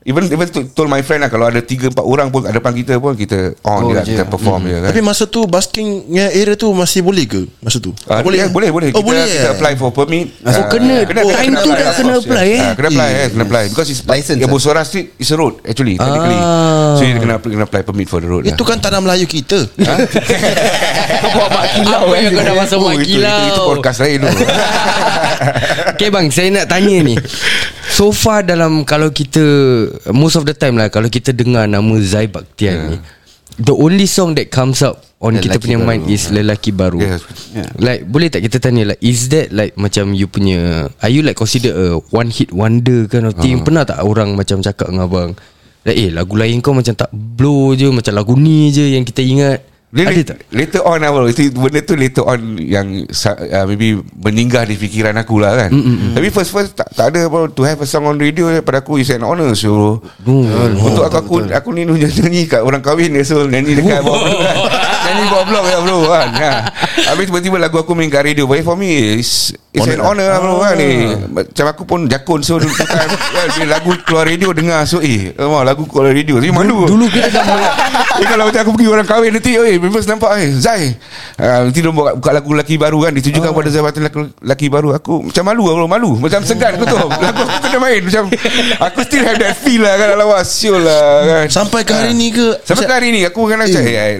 [0.00, 2.96] Even even to, told my friend lah Kalau ada 3-4 orang pun Kat depan kita
[2.96, 4.04] pun Kita on Oh, je lah.
[4.04, 7.92] Kita perform je kan Tapi masa tu Baskingnya area tu Masih boleh ke Masa tu
[8.08, 8.88] Ah, boleh, boleh, boleh.
[8.90, 9.54] Oh kita, boleh kita eh?
[9.54, 10.32] apply for permit.
[10.40, 11.04] Oh, Ah, kena.
[11.20, 12.62] Oh, time tu dah of kena course, apply, eh?
[12.74, 14.50] Kena apply, eh, kena apply because it's License, Ya, ah.
[14.50, 16.40] Busora Street is a road actually, technically.
[16.40, 16.96] Ah.
[16.96, 18.42] So you kena kena apply permit for the road.
[18.42, 18.68] Itu lah.
[18.72, 19.68] kan tanah Melayu kita
[21.20, 23.66] Kau bawa mak kilau Apa yang kau dah masuk mak Oh, itu, itu, itu, kilau
[23.70, 24.28] podcast lain tu.
[25.94, 27.14] Okay bang Saya nak tanya ni
[27.90, 29.42] So far dalam Kalau kita
[30.14, 32.96] Most of the time lah Kalau kita dengar Nama Zai Bakhtiar ni
[33.60, 35.88] The only song that comes up On kita Lelaki punya Baru.
[35.90, 36.96] mind Is Lelaki Baru.
[36.96, 37.20] Yes.
[37.76, 41.36] Like boleh tak kita tanya like Is that like Macam you punya Are you like
[41.36, 43.60] consider a One hit wonder kind of thing?
[43.60, 45.30] Pernah tak orang Macam cakap dengan abang
[45.84, 49.22] Like eh lagu lain kau macam tak blow je Macam lagu ni je Yang kita
[49.24, 50.38] ingat Dia Ada later, tak?
[50.54, 55.42] later on bro Itu benda tu later on Yang uh, Maybe Meninggal di fikiran aku
[55.42, 55.70] lah kan.
[55.74, 58.86] Mm, Tapi first first tak, tak ada bro To have a song on radio Pada
[58.86, 59.98] aku is an honor so.
[60.78, 64.30] Untuk aku aku, aku ni nyanyi, kat orang kahwin dia So nyanyi dekat bawah
[65.10, 66.28] Nyanyi bawah blok ya bro kan?
[66.38, 66.52] Ha.
[67.10, 68.46] Habis tiba-tiba lagu aku main kat radio.
[68.46, 70.78] But for me It's, it's an honor lah bro kan?
[70.78, 73.08] Ni Macam aku pun jakun So dulu kan,
[73.58, 76.86] bila lagu keluar radio Dengar so eh oh, Lagu keluar radio Tapi malu.
[76.86, 77.44] Dulu kita dah
[78.20, 80.92] Eh, kalau macam aku pergi orang kahwin nanti Oi members nampak eh Zai.
[81.40, 83.12] Uh, Nanti dia buka, buka lagu lelaki baru kan?
[83.16, 83.56] Ditujukan oh.
[83.56, 84.92] pada Zai Batin lelaki, baru.
[84.98, 86.10] Aku macam malu aku malu.
[86.20, 88.00] Macam segan aku tu Lagu aku kena main.
[88.04, 88.22] Macam
[88.90, 90.08] Aku still have that feel lah kan?
[90.18, 91.46] Alamak siul lah kan?
[91.48, 92.60] Sampai ke hari ni ke?
[92.66, 94.14] Sampai ke hari ni Aku kan macam eh, eh,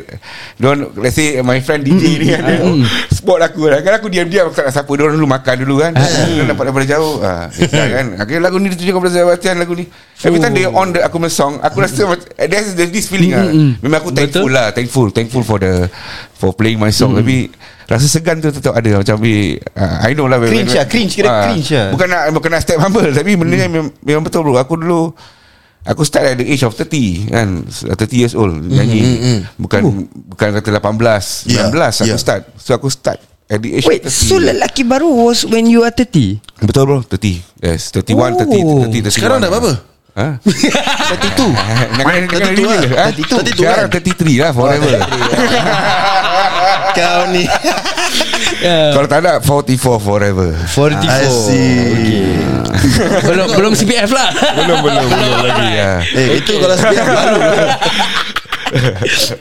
[0.97, 2.59] Let's say my friend DJ ni kan dia
[3.12, 3.85] Spot aku lah.
[3.85, 5.93] Kan aku diam-diam Aku tak nak siapa Diorang dulu makan dulu kan.
[5.97, 7.21] Dia nampak daripada jauh.
[7.21, 8.07] Ah, eh, kan.
[8.25, 9.85] Akhirnya lagu ni ditujukan pada Zai Batin Lagu ni.
[10.25, 13.33] Every time they on the, Aku punya song Aku rasa macam There's, there's this feeling
[13.37, 13.49] lah.
[13.81, 14.57] Memang aku thankful Betul.
[14.57, 15.88] lah Thankful Thankful for the
[16.37, 17.16] For playing my song.
[17.16, 17.53] Tapi
[17.90, 19.03] Rasa segan tu tetap ada.
[19.03, 21.88] Macam eh, uh, I know lah Cringe lah, cringe, kira Ah, cringe lah.
[21.90, 24.57] Bukan nak Bukan nak step humble Tapi benda ni memang, memang betul bro.
[24.57, 25.11] Aku dulu
[25.83, 27.49] Aku start at the age of 30 kan?
[27.64, 29.01] 30 years old Nyanyi.
[29.57, 29.81] Bukan
[30.29, 32.16] Bukan kata 18 19 Yeah, aku yeah.
[32.16, 32.43] start.
[32.55, 33.16] So aku start
[33.47, 36.83] At the age Wait of 30 So lelaki baru was When you are 30 Betul
[36.85, 36.99] bro.
[37.03, 38.85] 30 Yes 31 Oh.
[38.85, 39.73] 30 30 31 Sekarang dah berapa?
[40.11, 40.29] Ha?
[40.43, 42.81] 32 Jangan jangan 32 lah.
[42.83, 43.07] reveal, ha?
[43.14, 44.90] 32 Sekarang 33 lah forever
[46.92, 47.44] Kau ni.
[48.94, 50.50] Kalau tak ada 44 forever.
[50.66, 52.37] 44 I see.
[53.22, 54.29] Belum belum CPF lah.
[54.55, 55.38] Belum belum Belum.
[55.42, 55.66] Lagi.
[55.70, 55.92] Ya.
[56.11, 57.38] Eh itu kalau sepiak baru.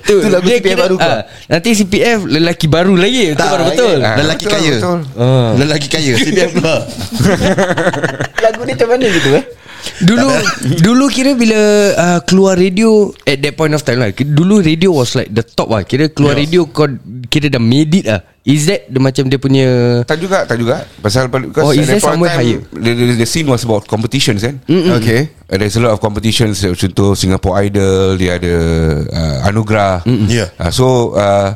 [0.01, 1.05] Tu, Tu lagu dia CPF kira- baru kau.
[1.05, 3.23] ah, Nanti CPF Lelaki baru lagi.
[3.31, 3.97] Itu baru betul.
[3.99, 4.71] Ah, Lelaki betul, kaya.
[4.73, 4.99] betul.
[5.55, 6.79] Lelaki kaya CPF keluar
[8.43, 9.45] Lagu ni macam mana gitu eh
[9.99, 10.27] Dulu
[10.85, 11.59] Dulu kira bila
[11.95, 15.67] uh, Keluar radio At that point of time lah Dulu radio was like The top
[15.67, 15.83] lah.
[15.83, 16.87] Kira keluar radio Kau
[17.27, 18.23] kira dah made it lah.
[18.43, 19.67] Is that the, Macam dia punya
[20.03, 20.83] Tak juga Tak juga.
[20.99, 22.59] Pasal because Oh, is at that somewhere time, higher?
[22.75, 24.59] the, the, the scene was about competitions kan?
[24.67, 25.31] Okay.
[25.47, 28.53] Uh, There's a lot of competitions uh, Contoh Singapore Idol Dia ada
[29.07, 30.51] uh, Anugerah Yeah.
[30.55, 31.55] uh, So uh,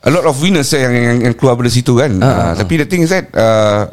[0.00, 2.14] A lot of winners eh, yang, yang, yang keluar dari situ kan?
[2.16, 3.90] Uh, Tapi the thing is that uh,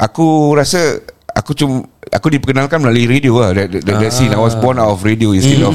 [0.00, 0.98] Aku rasa
[1.30, 3.54] Aku cuma Aku diperkenalkan melalui radio lah.
[3.54, 4.34] That, that, that scene.
[4.34, 5.74] I was born out of radio Instead of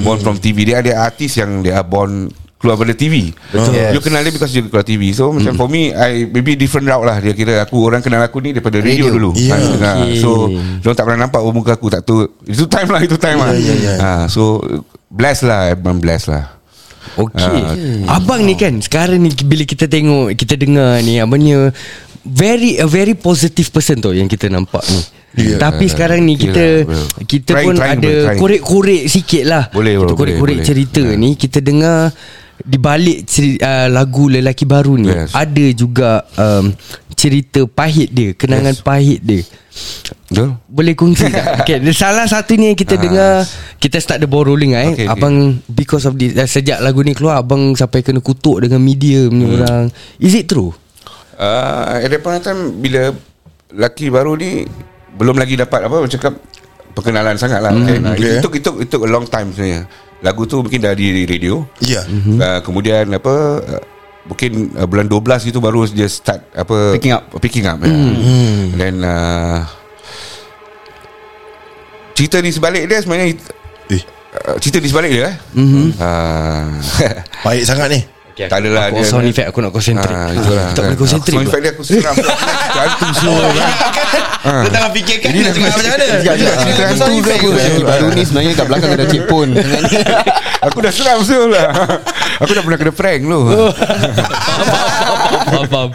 [0.00, 4.00] Born from TV Dia ada artis yang Dia are born Keluar pada TV Betul You
[4.00, 7.20] kenal dia because dia keluar TV So macam for me I maybe different route lah.
[7.20, 9.12] Dia kira aku Orang kenal aku ni Daripada radio, Radio.
[9.12, 9.30] dulu.
[9.36, 9.60] Yeah.
[9.84, 10.48] Ah, So
[10.80, 13.52] Diorang tak pernah nampak muka aku Tak tu Itu time lah Itu time lah.
[13.52, 13.96] Yeah, yeah.
[14.00, 14.64] Ah, So
[15.12, 16.56] Blessed lah I'm blessed lah.
[17.14, 17.60] Okay.
[18.08, 21.68] Abang ni kan Sekarang ni Bila kita tengok Kita dengar ni Abangnya
[22.24, 25.58] Very A very positive person tu Yang kita nampak ni Yeah.
[25.58, 27.02] Tapi sekarang ni kita Yelah, bro.
[27.24, 28.38] Kita Trying, pun trying, ada bro, trying.
[28.38, 31.18] Korek-korek sikit lah Boleh, bro, Kita korek-korek boleh, cerita boleh.
[31.18, 31.98] ni Kita dengar
[32.56, 35.34] Di balik ceri, uh, lagu Lelaki Baru ni Yes.
[35.34, 36.70] Ada juga um,
[37.10, 38.80] Cerita pahit dia Kenangan Yes.
[38.80, 39.42] pahit dia
[40.24, 41.46] Betul boleh kongsi tak?
[41.60, 43.00] okay, salah satu ni yang kita Ah.
[43.00, 43.32] dengar
[43.76, 44.92] Kita start the ball rolling lah eh.
[44.94, 45.10] Okay, okay.
[45.12, 45.34] Abang
[45.66, 49.44] Because of this uh, Sejak lagu ni keluar Abang sampai kena kutuk Dengan media punya
[49.44, 49.56] Hmm.
[49.56, 49.82] orang
[50.16, 50.70] Is it true?
[51.34, 53.10] uh, At that point of time Bila
[53.72, 54.62] Laki baru ni
[55.14, 56.34] Belum lagi dapat Apa orang cakap
[56.94, 57.98] Perkenalan sangat lah okay.
[57.98, 58.38] Nah, okay.
[58.38, 59.86] It, took, it, took, it took a long time sebenarnya
[60.22, 63.82] Lagu tu mungkin dah di radio Ya uh, Kemudian apa uh,
[64.24, 67.28] Mungkin uh, bulan 12 itu baru dia start apa Picking up.
[67.44, 67.76] Picking up.
[67.84, 67.92] Yeah.
[67.92, 68.64] Hmm.
[68.72, 69.60] Dan uh,
[72.16, 73.36] cerita di sebalik dia sebenarnya
[73.92, 74.02] Eh
[74.48, 75.36] uh, cerita di sebalik dia eh.
[75.54, 75.86] Mm-hmm.
[75.98, 76.66] Uh,
[77.46, 78.00] Baik sangat ni
[78.34, 80.10] Okay, Tak adalah aku, dia- Sound effect aku nak concentrate.
[80.10, 80.74] Ah, itulah.
[80.74, 81.34] Tak boleh concentrate.
[81.36, 82.14] Sound effect dia aku seram.
[82.68, 86.04] Jantung semua Dia tengah fikirkan Dia tengah macam mana?
[86.04, 86.56] Sekejap, sekejap.
[86.58, 87.46] cerita Ah, hantu ke apa?
[87.46, 89.48] Lelaki baru ni sebenarnya kat belakang ada cik pun.
[90.66, 91.68] Aku dah seram betul lah
[92.42, 93.38] Aku dah pernah kena prank tu
[95.44, 95.90] Faham, faham.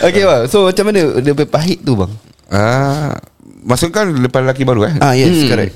[0.00, 2.12] Okay bang So macam mana Dia berpahit tu bang?
[2.48, 3.12] Ah,
[3.60, 4.94] Maksudkan lepas lelaki baru eh?
[5.00, 5.74] Ah yes correct.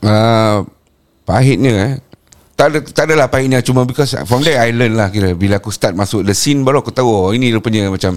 [0.00, 0.62] Uh,
[1.22, 1.92] Pahitnya eh
[2.56, 5.36] tak ada tak adalah pahitnya cuma because from there I learn lah kira.
[5.36, 8.16] Bila aku start masuk the scene baru aku tahu oh ini rupanya macam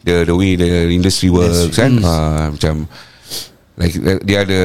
[0.00, 2.00] the the way the industry works kan.
[2.00, 2.88] Uh, macam
[3.76, 4.60] like dia ada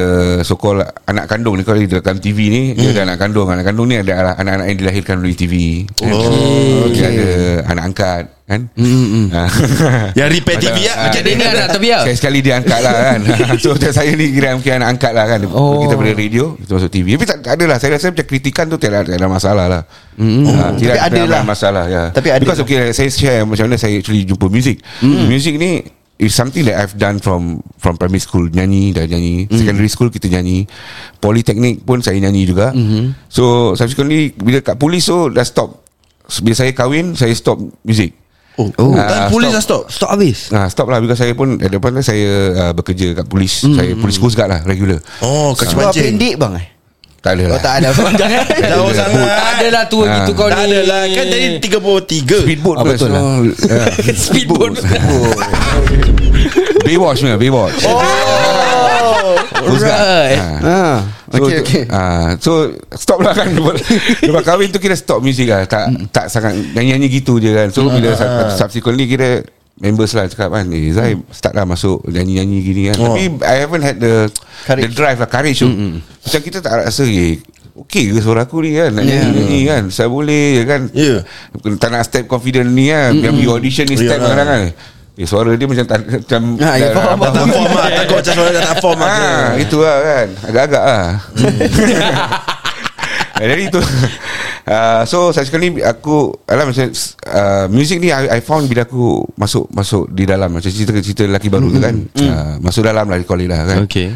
[0.47, 3.51] so called anak kandung ni kalau di dalam TV ni dia ada anak kandung.
[3.51, 7.29] Anak kandung ni ada anak-anak yang dilahirkan melalui TV oh, dia ada
[7.67, 8.69] anak angkat kan?
[8.77, 9.33] Mm,
[10.19, 11.99] Yang repair TV ya Macam dia ni anak tapi ya?
[12.05, 13.19] Sekali-sekali dia angkat lah kan.
[13.61, 15.39] So macam saya ni Kira mungkin anak angkat lah kan.
[15.49, 15.81] Oh.
[15.81, 17.77] Kita pada radio Kita masuk TV Tapi tak, tak ada lah.
[17.81, 19.81] Saya rasa macam kritikan tu Tiada, tiada masalah lah.
[20.21, 20.45] Mm.
[20.45, 21.41] uh, Tidak Tapi ada tidak lah.
[21.41, 22.03] masalah ya.
[22.13, 22.65] Tapi ada Because lah.
[22.69, 24.77] okay Saya share macam mana Saya actually jumpa music.
[25.01, 25.25] Mm.
[25.25, 25.71] Music ni
[26.15, 28.45] Is something that I've done from From primary school.
[28.47, 29.49] Nyanyi dah nyanyi.
[29.49, 29.57] Mm.
[29.57, 30.69] Secondary school kita nyanyi.
[31.17, 32.69] Polytechnic pun saya nyanyi juga.
[32.71, 33.25] Mm-hmm.
[33.25, 35.81] So subsequently Bila kat polis tu Dah stop.
[36.45, 38.24] Bila saya kahwin Saya stop music
[38.55, 38.93] Oh, Oh.
[38.93, 39.85] Dan Ah, polis dah stop.
[39.85, 43.11] stop Stop habis Ah, stop lah because saya pun at depan tu saya uh, bekerja
[43.13, 43.61] kat polis.
[43.61, 43.75] Mm.
[43.75, 45.03] Saya polis coast guard lah regular.
[45.19, 46.67] Oh Sebab pancing pendek bang eh
[47.19, 47.51] Tak ada lah.
[47.51, 48.41] Oh tak ada Jangan
[48.71, 50.13] Jauh sangat Tak ada lah tua Ah.
[50.15, 53.17] gitu kau Tak ni ada lah Kan tadi 33 Speedboat Ah, pun betul so,
[53.65, 53.89] yeah.
[54.15, 54.71] Speedboat
[56.81, 57.81] Baywatch punya Baywatch.
[57.83, 59.35] Oh.
[59.57, 60.37] Coast guard.
[60.37, 62.51] Right So, Okay ah, so
[62.95, 63.51] stop lah kan.
[64.27, 65.67] Lepas kahwin tu kira stop music lah.
[65.67, 67.67] Tak tak sangat Nyanyi-nyanyi gitu je kan.
[67.69, 69.43] So bila uh, subsequently kira
[69.75, 72.97] Members lah cakap kan Eh Zai start lah masuk Nyanyi-nyanyi gini kan.
[73.03, 73.11] Oh.
[73.11, 74.31] Tapi I haven't had the
[74.63, 74.87] Courage.
[74.87, 75.67] The drive lah Courage tu.
[75.99, 77.43] Macam kita tak rasa eh,
[77.75, 79.83] Okay ke suara aku ni kan Nak nyanyi-nyanyi kan?
[79.91, 80.87] Saya boleh kan?
[80.95, 81.27] Ya.
[81.75, 84.23] Tak nak step confident ni kan Yang pergi audition ni step Ya.
[84.23, 84.63] kadang-kadang kan
[85.15, 88.33] Eh suara dia macam tak Macam Ah, ya, faham, dah- Tak form lah Takut macam
[88.33, 90.27] suara tak form lah Ah, itu lah kan.
[90.43, 91.05] Agak-agak lah.
[93.35, 93.81] Eh, Jadi itu.
[94.63, 96.87] Uh, So saya sekali Aku Alah macam
[97.27, 101.47] uh, Music ni I, I found bila aku Masuk Masuk di dalam Macam cerita-cerita lelaki
[101.47, 101.95] baru tu kan.
[102.15, 103.83] uh, Masuk dalam lah Di call it lah kan.
[103.83, 104.15] Okay.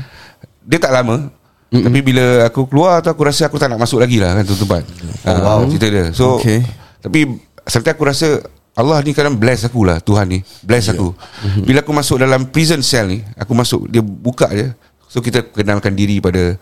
[0.62, 1.28] Dia tak lama.
[1.70, 4.56] Tapi bila aku keluar tu Aku rasa aku tak nak masuk lagi lah kan Tu
[4.56, 4.84] tempat
[5.28, 5.60] oh, wow.
[5.68, 6.06] Cerita dia.
[6.12, 6.64] So Okay.
[7.00, 7.20] Tapi
[7.62, 8.40] Sampai aku rasa
[8.80, 11.12] Allah ni kadang bless aku lah Tuhan ni Bless aku
[11.60, 14.72] Bila aku masuk dalam prison cell ni Aku masuk Dia buka je
[15.06, 16.56] So kita kenalkan diri pada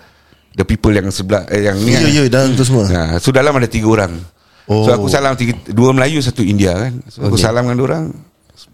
[0.52, 2.10] The people yang sebelah eh, Yang ni Ya kan.
[2.10, 4.18] ya dalam tu semua Nah, so dalam ada tiga orang.
[4.66, 4.82] Oh.
[4.82, 7.00] So aku salam tiga, dua Melayu satu India kan.
[7.06, 8.04] So aku salam dengan orang.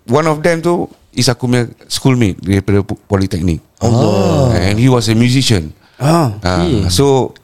[0.06, 3.62] One of them tu is aku punya schoolmate daripada po- politeknik.
[3.77, 4.56] Allah.
[4.56, 5.69] And he was a musician.
[5.95, 7.36] Ah, Ah, so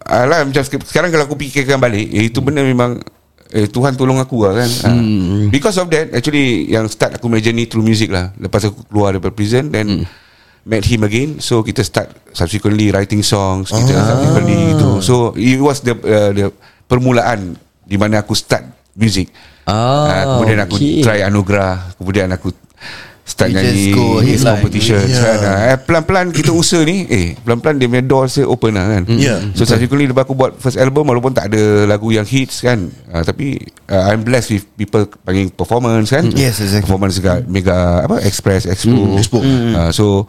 [0.00, 2.98] Alah macam sek- sekarang kalau aku fikirkan balik eh, Itu benda memang
[3.52, 4.70] eh, Tuhan tolong aku lah kan.
[4.88, 5.52] Hmm.
[5.52, 8.32] Because of that Actually yang start aku punya journey through music lah.
[8.36, 10.02] Lepas aku keluar daripada prison Then
[10.62, 11.38] Met him again.
[11.38, 14.88] So kita start Subsequently writing songs Kita subsequently gitu.
[15.00, 16.46] So it was the, uh, the
[16.88, 18.64] Permulaan Di mana aku start
[18.96, 19.28] music.
[19.62, 21.00] Ah, Ah, Kemudian aku okay.
[21.00, 22.50] try anugerah Kemudian aku
[23.22, 24.52] Start You just nyanyi go His headline.
[24.58, 25.38] competition Yeah.
[25.38, 25.58] kan?
[25.64, 29.38] Eh, Pelan-pelan kita usaha ni Eh pelan-pelan dia punya door saya open lah kan Yeah.
[29.52, 33.22] So subsequently lepas aku buat first album Walaupun tak ada lagu yang hits kan uh,
[33.22, 36.82] Tapi uh, I'm blessed with people panggil performance kan Yes, exactly.
[36.82, 39.38] Performance dekat Mega apa Express Expo, Expo.
[39.38, 40.26] Uh, So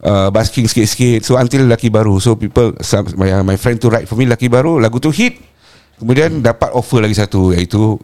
[0.00, 4.08] uh, Basking sikit-sikit So until Laki Baru So people some, my, my friend to write
[4.08, 5.36] for me Laki Baru Lagu tu hit
[5.94, 8.00] Kemudian dapat offer lagi satu Iaitu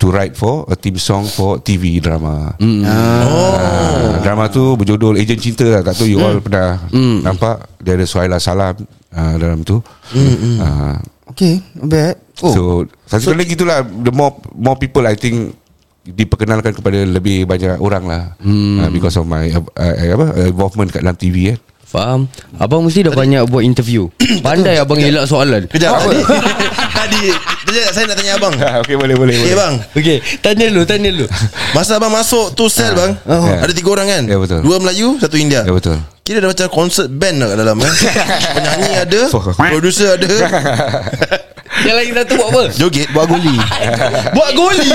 [0.00, 2.56] To write for A theme song for TV drama.
[2.88, 5.84] Ah, drama tu berjudul Ejen Cinta lah.
[5.84, 6.80] Tak tahu you all pernah
[7.20, 7.68] nampak?
[7.84, 8.80] Dia ada Suhaila Salam
[9.12, 9.76] uh, dalam tu.
[10.16, 10.96] Uh,
[11.30, 12.50] Okay bad oh.
[12.50, 12.62] So
[13.06, 15.54] Satu kali gitulah The more more people I think
[16.00, 18.34] Diperkenalkan kepada lebih banyak orang lah.
[18.40, 21.58] Uh, Because of my uh, uh, apa, Involvement kat dalam TV eh.
[21.90, 22.30] Faham.
[22.54, 24.06] Abang mesti dah banyak buat interview.
[24.46, 25.66] Pandai abang elak soalan.
[25.66, 26.22] Kejap Tadi
[27.00, 27.20] Tadi
[27.90, 28.54] saya nak tanya abang.
[28.84, 29.56] Okay boleh boleh Okay boleh.
[29.56, 29.74] bang.
[29.94, 31.26] Okay Tanya dulu Tanya dulu.
[31.72, 33.62] Masa abang masuk tu sel bang Ya.
[33.62, 34.22] Ada tiga orang kan?
[34.26, 34.60] Ya, betul.
[34.60, 35.62] Dua Melayu Satu India.
[35.62, 35.96] Ya betul.
[36.20, 37.94] Kira dah macam konsert band lah kat dalam kan
[38.54, 39.20] Penyanyi ada
[39.56, 40.28] Producer ada.
[41.80, 42.62] Yang lagi satu buat apa?
[42.76, 43.56] Joget Buat guli
[44.34, 44.90] Buat goli?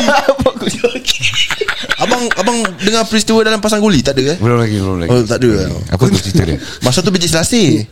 [1.98, 4.38] Abang Abang dengar peristiwa dalam pasang guli Tak ada eh?
[4.38, 5.10] Belum lagi belum lagi.
[5.10, 5.72] Oh tak ada.
[5.90, 6.58] Apa tu cerita dia?
[6.84, 7.88] Masa tu biji selasih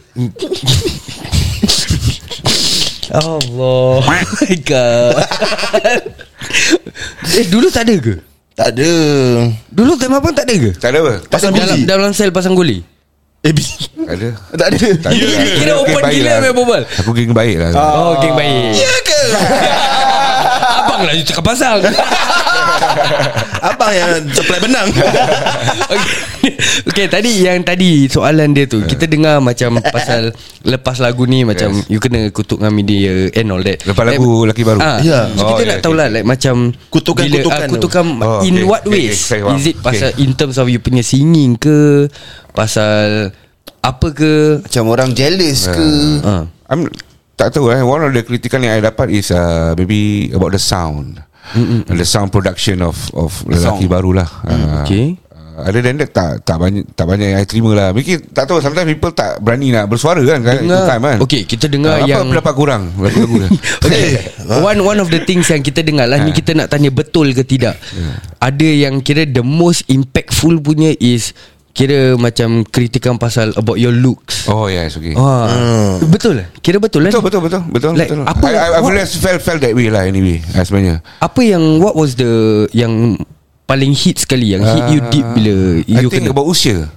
[3.13, 4.01] Allah.
[4.09, 5.15] My God.
[7.33, 8.13] Eh dulu tak ada ke?
[8.53, 8.91] Tak ada.
[9.71, 10.71] Dulu time abang tak ada ke?
[10.75, 11.13] Tak ada apa?
[11.25, 11.87] Pasang dalam, guli.
[11.87, 12.83] dalam sel pasang guli.
[13.41, 13.65] Eh bi-
[14.03, 14.29] Tak ada.
[14.59, 14.87] Tak ada.
[14.99, 15.25] Tak ada.
[15.57, 16.83] Kira open gila lah.
[17.01, 17.71] Aku geng baik lah.
[17.95, 18.75] Oh geng baik.
[18.75, 19.19] Ya ke
[20.93, 21.77] Abang lah cakap pasang
[23.73, 24.87] Abang yang supply benang
[25.93, 26.53] okay.
[26.85, 30.29] okay tadi yang tadi soalan dia tu Kita dengar macam pasal
[30.61, 31.89] Lepas lagu ni macam Yes.
[31.89, 34.79] You kena kutuk dengan media And all that Lepas lagu Lelaki Baru?
[34.85, 35.33] ah, Ya.
[35.33, 36.15] So Oh, kita ya, nak okay, tahu lah okay.
[36.21, 36.55] like, Macam
[36.93, 37.73] Kutukan-kutukan ah, tu.
[37.81, 39.57] Kutukan Oh, In okay, what okay, ways okay, faham.
[39.57, 40.21] Is it pasal Okay.
[40.21, 42.05] In terms of you punya singing ke
[42.53, 43.33] Pasal
[43.81, 45.87] Apa ke Macam orang jealous ke
[46.21, 46.45] ah.
[46.69, 46.85] I'm
[47.43, 47.83] tak tahu eh.
[47.83, 51.19] One of the kritikan yang I dapat is uh, maybe about the sound.
[51.53, 53.91] Mm the sound production of of lelaki song.
[53.91, 55.19] baru lah uh, okay.
[55.27, 57.87] uh, other than that tak tak banyak tak banyak yang I terima lah.
[57.91, 60.63] Mungkin tak tahu sometimes people tak berani nak bersuara kan kan?
[60.63, 61.17] Itu time kan?
[61.27, 62.83] Okay kita dengar Uh, yang apa pendapat kurang?
[63.83, 64.23] Okay.
[64.71, 67.43] One one of the things yang kita dengar lah Ni kita nak tanya betul ke
[67.43, 67.75] tidak.
[68.39, 71.35] Ada yang kira The most impactful punya is
[71.73, 74.45] Kira macam kritikan pasal About your looks.
[74.45, 75.17] Oh yes okay.
[75.17, 76.47] Ah, Betul lah.
[76.61, 77.09] Kira betul lah.
[77.09, 78.23] Betul betul betul betul Like, betul.
[78.23, 81.01] apa- I, I, what- always felt felt that way lah anyway sebenarnya.
[81.17, 82.29] Apa yang What was the
[82.69, 83.17] Yang
[83.63, 86.93] Paling hit sekali Yang hit you deep Bila I You think kena about usia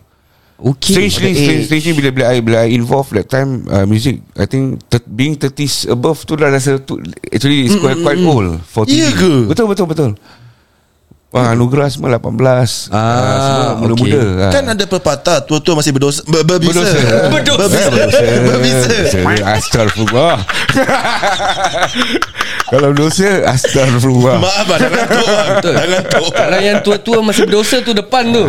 [0.57, 4.45] Okay Strangely, strangely, strangely bila, bila I bila I involved that time uh, music, I
[4.45, 6.97] think th- being 30s above tu dah rasa tu
[7.29, 9.05] actually it's quite quite old for TV.
[9.05, 9.33] Iya ke?
[9.47, 10.11] Betul betul betul.
[11.37, 14.21] Wah, anugerah semua 18 ah, semua muda-muda.
[14.41, 14.51] ah.
[14.51, 17.29] Kan ada pepatah Tua-tua masih berdosa ber, Berbisa Berdosa.
[17.29, 18.25] Berbisa Eh, berdosa.
[18.49, 19.45] Berbisa Berdosa.
[19.53, 20.37] Astagfirullah.
[22.67, 24.37] Kalau berdosa, astagfirullah.
[24.41, 25.47] Maaf lah ngantuk bang.
[25.53, 28.43] Betul Dah ngantuk Kalau yang tua-tua Masih berdosa tu depan tu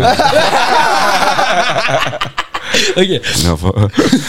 [2.99, 3.69] Okay Kenapa?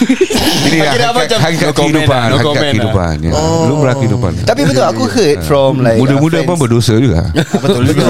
[0.69, 3.13] Ini lah hakikat, macam- hakikat No comment kehidupan, lah, no hakikat comment kehidupan.
[3.19, 3.31] Ya.
[3.65, 4.31] Lumrah kehidupan.
[4.45, 7.21] Tapi betul aku heard from like Muda-muda uh, pun berdosa juga.
[7.33, 8.05] Betul juga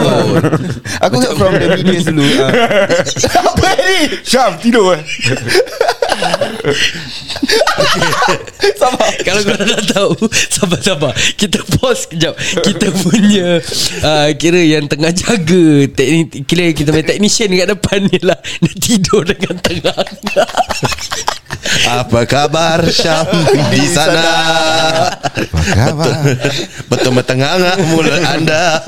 [1.08, 2.52] Aku heard from the media dulu uh,
[3.48, 5.02] Apa ni Syam tidur eh.
[9.26, 13.60] Kalau korang nak tahu Sabar-sabar Kita pause kejap Kita punya
[14.04, 18.40] uh, Kira yang tengah jaga teknik, Kira kita punya technician kat depan ni lah.
[18.60, 19.96] Dia tidur dengan tengah
[21.90, 23.26] Apa kabar Syam?
[23.74, 24.26] Di sana.
[25.90, 26.10] Apa
[26.90, 27.58] Betul bertengah
[27.94, 28.80] Mulut anda.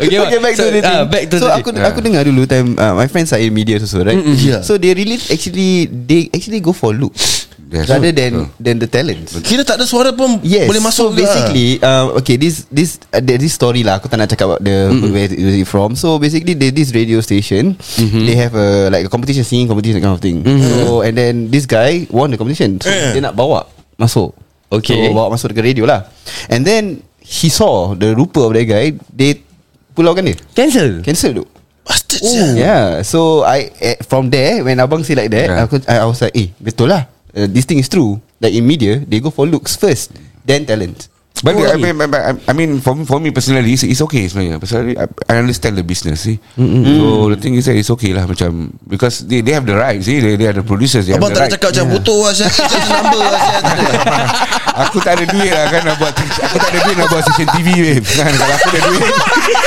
[0.00, 0.88] Okay, Okay back to so, the thing.
[0.88, 3.52] ah, Back to So the aku aku dengar dulu time uh, My friends are in
[3.52, 4.16] media also right?
[4.40, 4.64] Yeah.
[4.64, 7.86] So they really Actually They actually go for looks Yes.
[7.86, 9.38] Rather than Than the talents.
[9.46, 13.22] Kira tak ada suara pun Yes Boleh masuk So basically uh, Okay this This uh,
[13.22, 14.02] there- This story lah.
[14.02, 15.94] Aku tak nak cakap about the Where is it from.
[15.94, 17.78] So basically they, This radio station.
[17.94, 20.42] They have a Like a competition Singing competition kind of thing.
[20.42, 22.82] So and then This guy Won the competition.
[22.82, 23.14] So Eh.
[23.14, 24.34] dia nak bawa Masuk.
[24.66, 25.06] Okay.
[25.06, 26.10] So bawa masuk ke radio lah.
[26.50, 28.98] And then He saw The rupa of that guy.
[29.14, 29.46] They
[29.94, 30.34] Pulaukan dia.
[30.58, 31.06] Cancel?
[31.06, 31.46] Cancel tu
[31.86, 32.50] Bastard Oh.
[32.58, 35.62] Yeah So I eh, From there When abang say like that Yeah.
[35.70, 38.20] aku, I, I was like Eh betul lah uh, This thing is true.
[38.40, 40.12] Like in media They go for looks first
[40.44, 41.08] Then talent
[41.40, 44.60] But Oh, I, mean, I, mean, for me, for me personally, it's, it's okay sebenarnya.
[44.60, 46.20] Personally, I, I understand the business.
[46.28, 49.72] See, so the thing is that it's okay lah, macam because they they have the
[49.72, 50.04] rights.
[50.04, 51.08] See, they, they are the producers.
[51.08, 54.98] They Abang have tak nak cakap macam Botol lah Saya number lah Saya tak aku
[55.02, 57.68] tak ada duit lah kan nak buat aku tak ada duit nak buat station TV
[57.74, 58.06] babe.
[58.20, 59.12] Kan kalau aku ada duit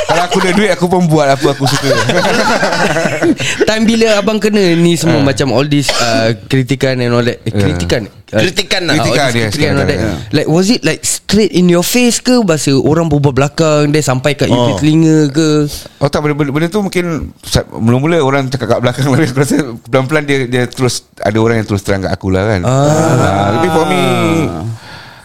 [0.04, 1.90] kalau aku ada duit aku pun buat apa aku suka.
[3.70, 7.54] Time bila abang kena Ni semua macam All this uh, Kritikan and all that eh,
[7.54, 8.98] Kritikan uh, Kritikan lah.
[8.98, 10.00] all this Kritikan, yes, kritikan all that.
[10.00, 10.18] yeah.
[10.34, 14.34] Like was it like Straight in your face ke Bahasa orang berbual belakang Dia sampai
[14.34, 14.74] kat oh.
[14.74, 14.78] Oh.
[14.78, 15.66] telinga ke
[15.98, 17.34] Oh tak benda, benda, benda tu mungkin
[17.74, 19.58] Mula-mula orang cakap kat belakang Tapi aku rasa
[19.90, 23.58] Pelan-pelan dia, dia terus Ada orang yang terus terang kat aku lah kan ah.
[23.58, 24.02] Tapi for me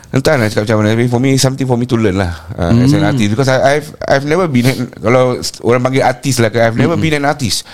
[0.09, 2.33] Entah nak cakap macam mana Tapi for me Something for me to learn lah.
[2.53, 3.29] Uh, As an artist.
[3.29, 7.13] Because I, I've I've never been an, Kalau orang panggil artis lah I've never been
[7.15, 7.69] an artist.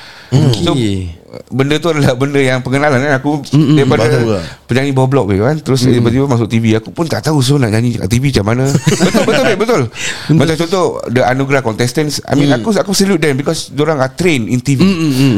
[0.60, 1.14] So Okay.
[1.46, 3.18] Benda tu adalah Benda yang pengenalan kan?
[3.18, 3.38] Aku
[3.74, 4.44] Daripada baru lah.
[4.66, 5.58] Penyanyi bawah blok kan?
[5.58, 8.64] Terus tiba-tiba masuk TV Aku pun tak tahu So nak nyanyi kat TV macam mana.
[9.04, 9.82] Betul betul babe, betul.
[10.34, 14.46] Macam contoh The Anugerah Contestants I mean aku aku salute them Because Diorang are trained
[14.46, 14.82] in TV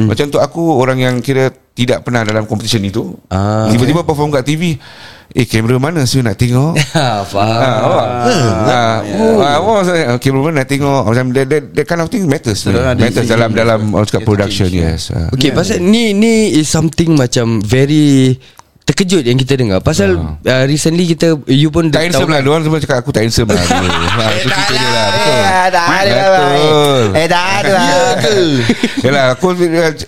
[0.05, 3.69] Macam untuk aku Orang yang kira Tidak pernah dalam competition itu Ah.
[3.69, 4.81] Tiba-tiba perform kat TV
[5.35, 6.79] Eh kamera mana sih nak tengok
[7.33, 8.07] Faham Ah, awak.
[8.07, 8.99] Ah,
[9.43, 12.63] ah, awak maksudnya, okay, mana nak tengok macam that, that, that kind of thing matters.
[12.71, 15.11] Lah, matters dalam dalam orang cakap dia production yes.
[15.35, 15.57] Okay yeah.
[15.57, 18.39] pasal ni Ni is something macam Very
[18.87, 19.83] Terkejut yang kita dengar.
[19.83, 22.39] Pasal uh, Recently kita You pun Tak handsome lah.
[22.39, 23.59] Diorang semua cakap aku tak handsome lah.
[23.59, 25.07] Ha, Itu cerita dia lah.
[25.11, 25.35] Betul.
[25.43, 26.27] Eh dah ada lah.
[26.39, 27.03] Betul.
[27.19, 27.83] Eh dah ada lah.
[27.83, 28.37] Ya ke?
[29.11, 29.47] Yalah aku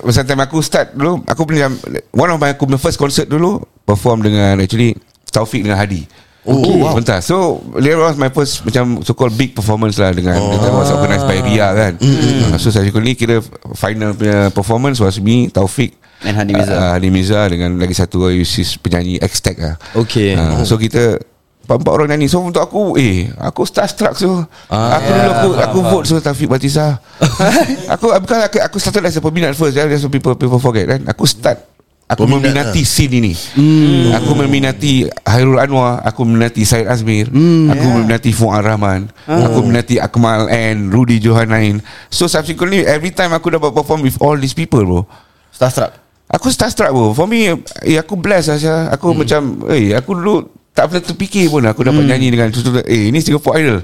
[0.07, 1.67] Masa time aku start dulu Aku punya
[2.15, 4.95] One of my Aku punya first concert dulu Perform dengan Actually
[5.27, 6.97] Taufik dengan Hadi Oh, wow.
[6.97, 10.57] Bentar So That was my first Macam so called big performance lah Dengan oh.
[10.57, 12.09] That was organised by Ria kan mm.
[12.49, 13.45] uh, So subsequently Kira
[13.77, 16.73] final punya performance Was me Taufik And Hadi Mirza.
[16.73, 20.33] uh, Hadi Mirza Dengan lagi satu Yusis penyanyi X-Tech lah Okay.
[20.35, 21.21] uh, So kita
[21.63, 25.79] Empat-empat orang nyanyi So untuk aku Eh Aku starstruck so Ah, Aku dulu aku, aku
[25.87, 26.97] vote so Taufik Batisa
[27.95, 29.85] Aku Bukan aku, aku started as a peminat first ya.
[29.85, 31.61] That's what people, people forget kan Aku start
[32.09, 32.89] Aku Peminat, meminati ah.
[32.89, 34.17] scene ini Hmm.
[34.17, 39.45] Aku meminati Hairul Anwar Aku meminati Syed Azmir Hmm, Aku meminati Fuad Rahman Ah.
[39.45, 44.41] Aku meminati Akmal and Rudy Johanain So subsequently Every time aku dapat perform With all
[44.41, 45.05] these people bro
[45.53, 46.01] Starstruck
[46.33, 47.53] Aku starstruck bro For me
[47.85, 48.89] eh, Aku blessed Asya.
[48.89, 49.19] Aku hmm.
[49.21, 50.37] macam Eh aku dulu
[50.73, 52.09] tak pernah terfikir pun Aku dapat hmm.
[52.09, 53.79] nyanyi dengan tu Eh ini Singapore Idol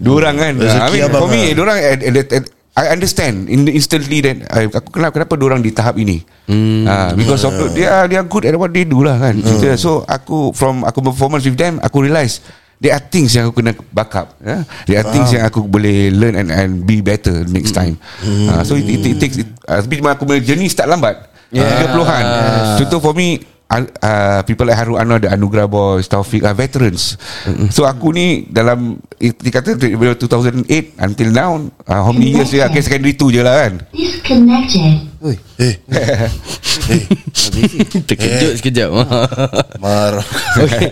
[0.00, 1.52] Dua orang kan Rezeki I mean, abang For me lah.
[1.52, 2.44] Dua orang at, at, at,
[2.78, 6.86] I understand in, Instantly that I, Aku kenapa Kenapa dua orang di tahap ini hmm.
[6.86, 9.74] uh, Because of They are they are good at what they do lah kan hmm.
[9.74, 12.38] So aku From aku performance with them Aku realise
[12.78, 14.62] There are things yang aku kena backup yeah?
[14.86, 18.46] There are things yang aku boleh learn and, and be better next time Hmm.
[18.46, 21.18] uh, So it, it, it takes it, uh, aku punya journey start lambat
[21.50, 21.90] yeah.
[21.90, 22.24] 30-an
[22.78, 27.16] Contoh for me uh, uh, People like Harun Anwar The Anugerah Boys Taufik are veterans.
[27.70, 33.14] So aku ni Dalam Dikata 2008 Until now uh, How many years ya Okay secondary
[33.14, 33.72] 2 je lah kan.
[33.92, 34.92] Disconnected.
[35.58, 35.74] Eh.
[38.06, 38.94] Terkejut sekejap.
[39.82, 40.22] Marah.
[40.54, 40.88] Okay.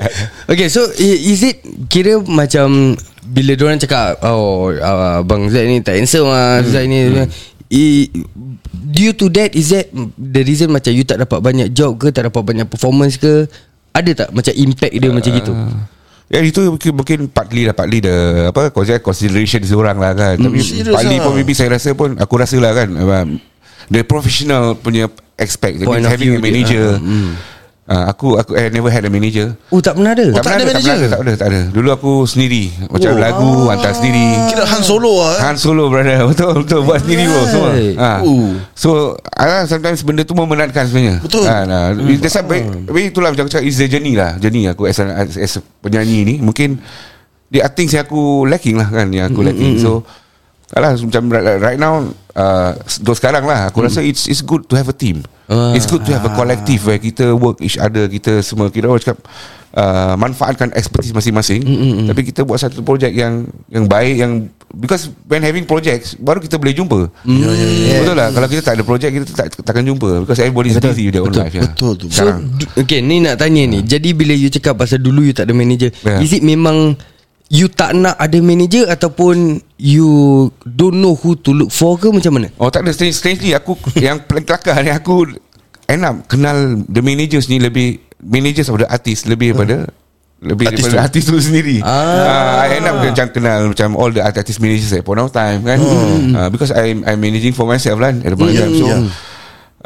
[0.51, 6.03] okay so Is it Kira macam Bila diorang cakap Oh uh, Bang Zaid ni tak
[6.03, 6.69] handsome lah hmm.
[6.75, 7.56] Zaid ni hmm.
[7.67, 8.07] I,
[8.71, 12.31] Due to that Is that The reason macam You tak dapat banyak job ke Tak
[12.31, 13.51] dapat banyak performance ke?
[13.91, 15.53] Ada tak Macam impact dia macam gitu?
[16.27, 18.17] Ya itu mungkin, mungkin partly lah Partly the
[18.51, 20.35] Apa consider- Consideration seorang lah kan.
[20.39, 21.27] Tapi serious partly lah.
[21.27, 23.29] pun Maybe saya rasa pun Aku rasa lah kan um,
[23.91, 26.87] The professional punya Aspect Point Having a dia, manager.
[26.89, 27.31] ah, hmm.
[27.87, 30.63] Uh, Aku aku I never had a manager Oh tak pernah ada Oh, tak ada
[30.63, 30.95] pernah manager?
[30.95, 31.61] Tak ada, tak ada, tak ada.
[31.71, 33.19] Dulu aku sendiri Macam Oh.
[33.19, 35.41] lagu Hantar sendiri Kira Han Solo lah eh?
[35.47, 37.71] Han Solo brother Betul betul Buat sendiri bro semua
[38.03, 38.13] ha.
[38.23, 38.51] Oh.
[38.75, 41.45] So ah, Sometimes benda tu Memenatkan sebenarnya Betul.
[41.47, 41.95] ha, nah.
[41.95, 42.19] hmm.
[42.19, 45.07] That's why Tapi itulah macam aku cakap It's the journey lah Journey aku as, a,
[45.23, 46.83] as, as a penyanyi ni Mungkin
[47.57, 50.03] are things yang aku lacking lah kan Yang aku lacking So
[50.75, 52.03] Alah macam right, now
[52.35, 52.75] uh,
[53.15, 55.71] sekarang lah Aku rasa it's it's good to have a team Ah.
[55.73, 58.67] It's good to have a collective Where kita work each other Kita semua.
[58.67, 59.23] Kita orang cakap
[59.73, 61.63] uh, Manfaatkan expertise masing-masing
[62.05, 64.33] Tapi kita buat satu projek yang Yang baik Yang
[64.69, 67.07] Because when having projects Baru kita boleh jumpa.
[67.23, 67.97] Ya, ya, ya.
[68.03, 70.27] Betul lah Kalau kita tak ada projek Kita tak, takkan jumpa.
[70.27, 71.63] Because everybody is busy with their own life ya.
[71.63, 72.07] Betul tu.
[72.09, 73.87] So Sekarang d- Okay ni nak tanya ni.
[73.87, 76.21] Jadi bila you cakap Pasal dulu you tak ada manager Yeah.
[76.21, 76.99] Is it memang
[77.47, 80.09] You tak nak ada manager Ataupun You
[80.65, 83.77] Don't know who to look for ke Macam mana Oh tak ada strange, Strangely aku
[84.07, 85.29] Yang paling kelakar ni Aku
[85.87, 89.93] up kenal The managers ni lebih Managers of the artist Lebih daripada
[90.37, 91.07] lebih Artis daripada tu.
[91.09, 91.81] artis tu sendiri.
[91.81, 92.69] Ah.
[92.69, 95.81] I end up macam kenal macam all the artist managers at point of time kan.
[96.37, 98.75] Ah, because I I'm managing for myself lah at the point of time.
[98.77, 99.01] So yeah.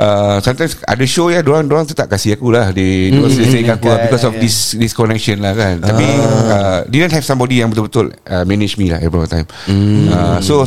[0.01, 3.85] Uh, sometimes ada show ya Diorang Diorang tetap kasih aku lah They mm, Diorang aku
[3.93, 5.77] lah Because of this This connection lah kan.
[5.77, 6.07] Tapi
[6.49, 9.45] uh, Didn't have somebody Yang betul-betul uh, Manage me lah Every time.
[9.69, 10.65] Uh, So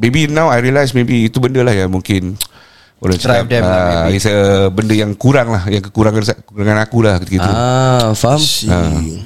[0.00, 2.22] Maybe now I realise Maybe itu benda lah Yang mungkin
[3.04, 4.16] Orang Drive cakap them lah, uh, maybe.
[4.16, 4.36] It's a
[4.72, 8.40] benda yang kurang lah Yang kekurangan Kekurangan aku lah Ketika itu Ah, faham.
[8.40, 8.72] See.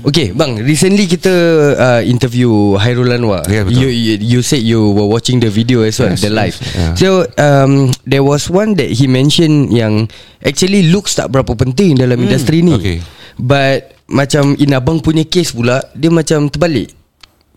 [0.02, 0.58] Okay, bang.
[0.58, 1.30] Recently kita
[1.78, 3.46] uh, interview Hairul Anwar.
[3.46, 3.86] Ya, betul.
[3.86, 6.56] you, you you said you were watching the video as well, Yes, the live.
[6.58, 6.94] yes, yeah.
[6.98, 7.08] So
[7.38, 10.10] um, there was one that he mentioned yang
[10.42, 12.74] actually looks tak berapa penting dalam industri ni.
[12.74, 12.98] okay.
[13.38, 16.90] But macam in abang punya case pula dia macam terbalik.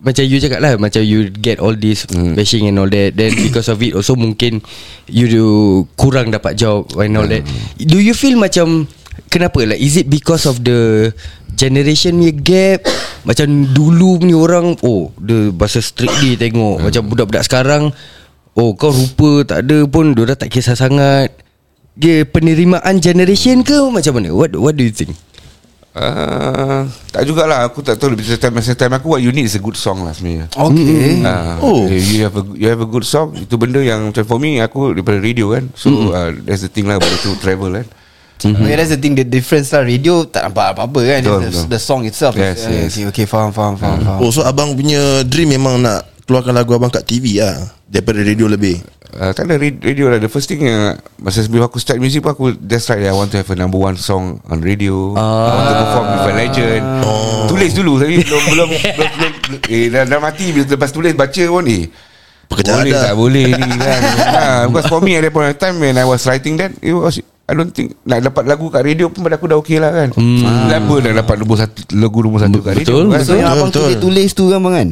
[0.02, 2.34] Macam you cakap lah Macam you get all this Hmm.
[2.34, 4.58] Bashing and all that Then because of it Also mungkin
[5.06, 5.44] You do
[5.94, 7.46] Kurang dapat job And all that.
[7.46, 7.86] Hmm.
[7.86, 8.90] Do you feel macam
[9.30, 9.62] Kenapa?
[9.62, 11.10] Like Is it because of the
[11.54, 12.80] Generation punya gap?
[13.28, 16.82] Macam dulu punya orang Oh Dia bahasa strictly tengok.
[16.82, 16.84] Hmm.
[16.90, 17.94] Macam budak-budak sekarang
[18.58, 21.32] Oh kau rupa tak ada pun Dia dah tak kisah sangat.
[21.94, 24.34] Dia penerimaan generation ke Macam mana?
[24.34, 25.14] What What do you think
[25.94, 29.54] uh, Tak jugalah Aku tak tahu Bisa time, masa time aku What you need is
[29.54, 31.84] a good song lah sebenarnya Okay Uh, Oh.
[31.86, 34.92] you have a you have a good song itu benda yang macam for me aku
[34.92, 37.86] daripada radio kan so uh, that's the thing lah about to travel kan
[38.42, 38.66] Mm-hmm.
[38.66, 41.66] Yeah, that's the thing The difference lah Radio tak nampak apa-apa kan Betul, the, betul.
[41.70, 42.90] the song itself Yes, uh, yes.
[42.90, 44.18] Okay, okay faham faham faham, faham.
[44.18, 47.54] Oh so abang punya dream memang nak keluarkan lagu abang kat TV lah
[47.86, 48.82] daripada radio lebih.
[49.14, 52.20] Uh, tak ada ra- radio lah the first thing yang masa sebelum aku start music
[52.20, 55.50] pun aku that's right I want to have a number one song on radio I
[55.50, 56.84] want to perform with a legend
[57.46, 61.42] tulis dulu tapi belum belum, belum, belum, belum eh dah, dah mati lepas tulis baca
[61.44, 61.84] pun eh
[62.52, 63.02] Pekerjaan boleh dah.
[63.08, 66.04] tak boleh ni kan ha, because for me at that point of time when I
[66.04, 67.16] was writing that it was
[67.48, 70.08] I don't think nak dapat lagu kat radio pun pada aku dah okey lah kan.
[70.14, 70.70] Hmm.
[70.70, 72.86] Lama dah dapat nombor satu lagu nombor satu kat radio.
[72.86, 73.20] Betul, kan?
[73.20, 73.36] So betul.
[73.36, 73.82] yang abang betul.
[73.82, 74.88] tulis-tulis tu kan bang kan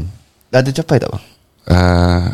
[0.51, 1.25] Dah tercapai tak bang?
[1.71, 2.27] Uh,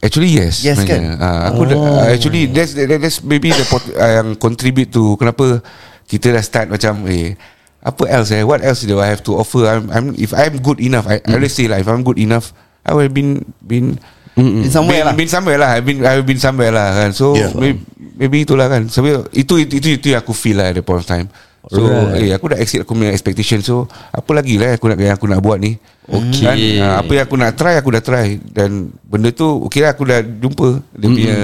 [0.00, 0.64] actually yes.
[0.64, 1.16] Yes, sebenarnya.
[1.16, 1.24] kan?
[1.24, 1.84] Uh, aku oh.
[2.00, 5.60] uh, actually that's that, that's maybe the pot, uh, yang contribute to kenapa
[6.08, 7.38] kita dah start macam eh
[7.80, 10.80] apa else eh what else do I have to offer I'm, I'm if I'm good
[10.84, 12.52] enough I, I always say like if I'm good enough
[12.84, 14.00] I will have been been
[14.40, 17.36] In somewhere been, lah been somewhere lah I've been I've been somewhere lah kan so
[17.36, 17.52] Yeah.
[17.52, 17.60] yeah.
[17.60, 17.78] maybe,
[18.16, 21.02] maybe itulah kan so itu itu itu, itu yang aku feel lah at the point
[21.02, 21.28] of time
[21.68, 22.24] so Alright.
[22.24, 23.60] eh aku dah exceed aku punya expectation.
[23.60, 23.84] So
[24.14, 25.76] apa lagi lah aku nak yang aku nak buat ni?
[26.10, 26.42] Okay.
[26.42, 28.40] kan, ah, apa yang aku nak try aku dah try.
[28.40, 30.68] Dan benda tu okey lah aku dah jumpa.
[30.96, 31.36] Dia punya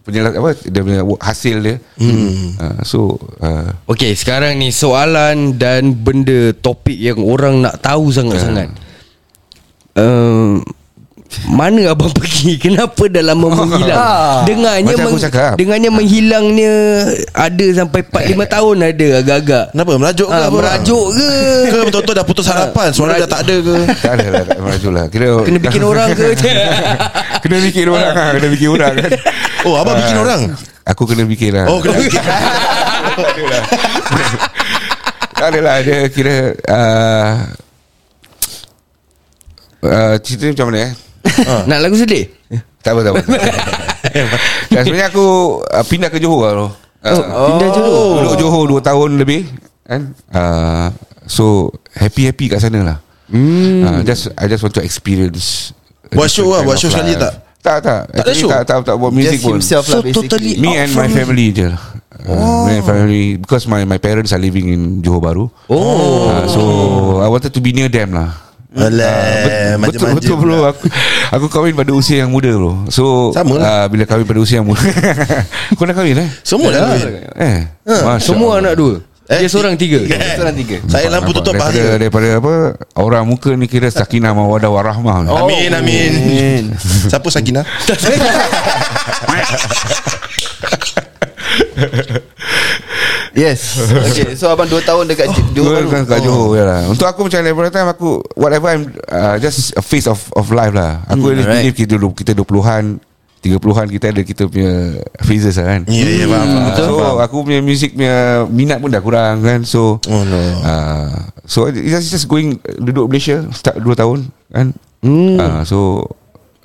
[0.00, 1.76] punya apa dia punya hasil dia.
[2.56, 8.72] Ah, so uh, Okay sekarang ni soalan dan benda topik yang orang nak tahu sangat-sangat.
[9.92, 10.62] Uh,
[11.46, 12.58] Mana abang pergi?
[12.64, 14.02] Kenapa dah lama menghilang
[14.44, 15.54] Dengarnya Macam aku cakap.
[15.54, 16.74] Dengarnya menghilangnya
[17.30, 19.64] Ada sampai 4-5 tahun ada agak-agak.
[19.70, 19.90] Kenapa?
[19.94, 20.56] Merajuk ke Ah, apa?
[20.56, 21.28] Merajuk ke?
[21.70, 22.88] Ke betul-betul dah putus harapan?
[22.90, 23.74] Suara dah tak ada ke?
[24.04, 25.04] Tak ada lah tak maju lah.
[25.06, 26.26] Kira Kena bikin orang ke?
[27.40, 28.12] Kena bikin orang.
[28.12, 29.10] Ah, kena bikin orang kan.
[29.62, 30.40] Oh abang bikin Ah, orang?
[30.82, 31.66] aku kena bikin lah.
[31.66, 32.22] Oh kena bikin.
[35.32, 36.36] Tak adalah Dia kira
[36.68, 37.32] uh,
[39.80, 40.92] uh, Cerita ni macam mana eh
[41.70, 42.28] Nak lagu sedih?
[42.80, 43.20] Tak apa tak apa.
[44.72, 45.26] Dan sebenarnya aku
[45.60, 46.54] uh, Pindah ke Johor lah
[47.04, 48.24] uh, Pindah Johor?
[48.24, 49.40] Duduk Johor 2 tahun lebih
[49.84, 50.16] kan?
[50.32, 50.88] Uh,
[51.28, 52.98] So Happy-happy kat sana lah.
[53.30, 53.84] Hmm.
[53.84, 55.70] uh, just, I just want to experience
[56.10, 57.46] Buat show lah, Buat show sekali tak?
[57.60, 58.00] Tak tak.
[58.08, 58.48] Tak ada show?
[58.48, 59.54] tak, tak, tak buat music Just pun.
[59.60, 60.28] himself So lah basically.
[60.32, 61.82] totally Me and my family je lah.
[62.20, 65.44] Uh, me and family because my my parents are living in Johor Bahru.
[65.68, 66.28] Oh.
[66.28, 66.60] Uh, so
[67.20, 68.32] I wanted to be near them lah.
[68.70, 70.86] Alah betul manja-manja betul bro aku,
[71.28, 72.86] aku kahwin pada usia yang muda bro.
[72.86, 73.66] So Sama lah.
[73.66, 74.78] uh, bila kahwin pada usia yang muda.
[75.74, 76.28] Kau dah kahwin eh?
[76.40, 77.06] Semua dah kahwin.
[77.34, 77.58] Eh.
[77.82, 78.70] Masya Semua Allah.
[78.70, 78.94] anak dua
[79.26, 80.02] Eh, Dia seorang tiga
[80.38, 82.54] Seorang tiga Saya lampu tutup daripada, bahaya daripada apa
[82.98, 85.22] Orang muka ni kira sakinah mawadah warahmah.
[85.30, 85.46] Oh.
[85.46, 86.74] Amin amin
[87.06, 87.62] Siapa Sakinah
[93.34, 93.78] Yes
[94.10, 96.80] Okay so abang 2 tahun dekat Dua Johor kan kat Johor ya lah.
[96.90, 100.74] Untuk aku macam daripada time aku whatever I'm uh, just a phase of of life
[100.74, 101.06] lah.
[101.10, 101.62] Aku hmm, alright.
[101.62, 102.98] believe kita dulu kita 20-an
[103.40, 105.80] 30-an kita ada kita punya phases lah kan.
[105.88, 106.76] Ya ya faham faham.
[106.76, 109.64] So aku punya music punya minat pun dah kurang kan.
[109.64, 114.76] So Oh no uh, so it's just, just going duduk Malaysia start 2 tahun kan.
[115.00, 115.36] Hmm.
[115.40, 116.04] Uh, so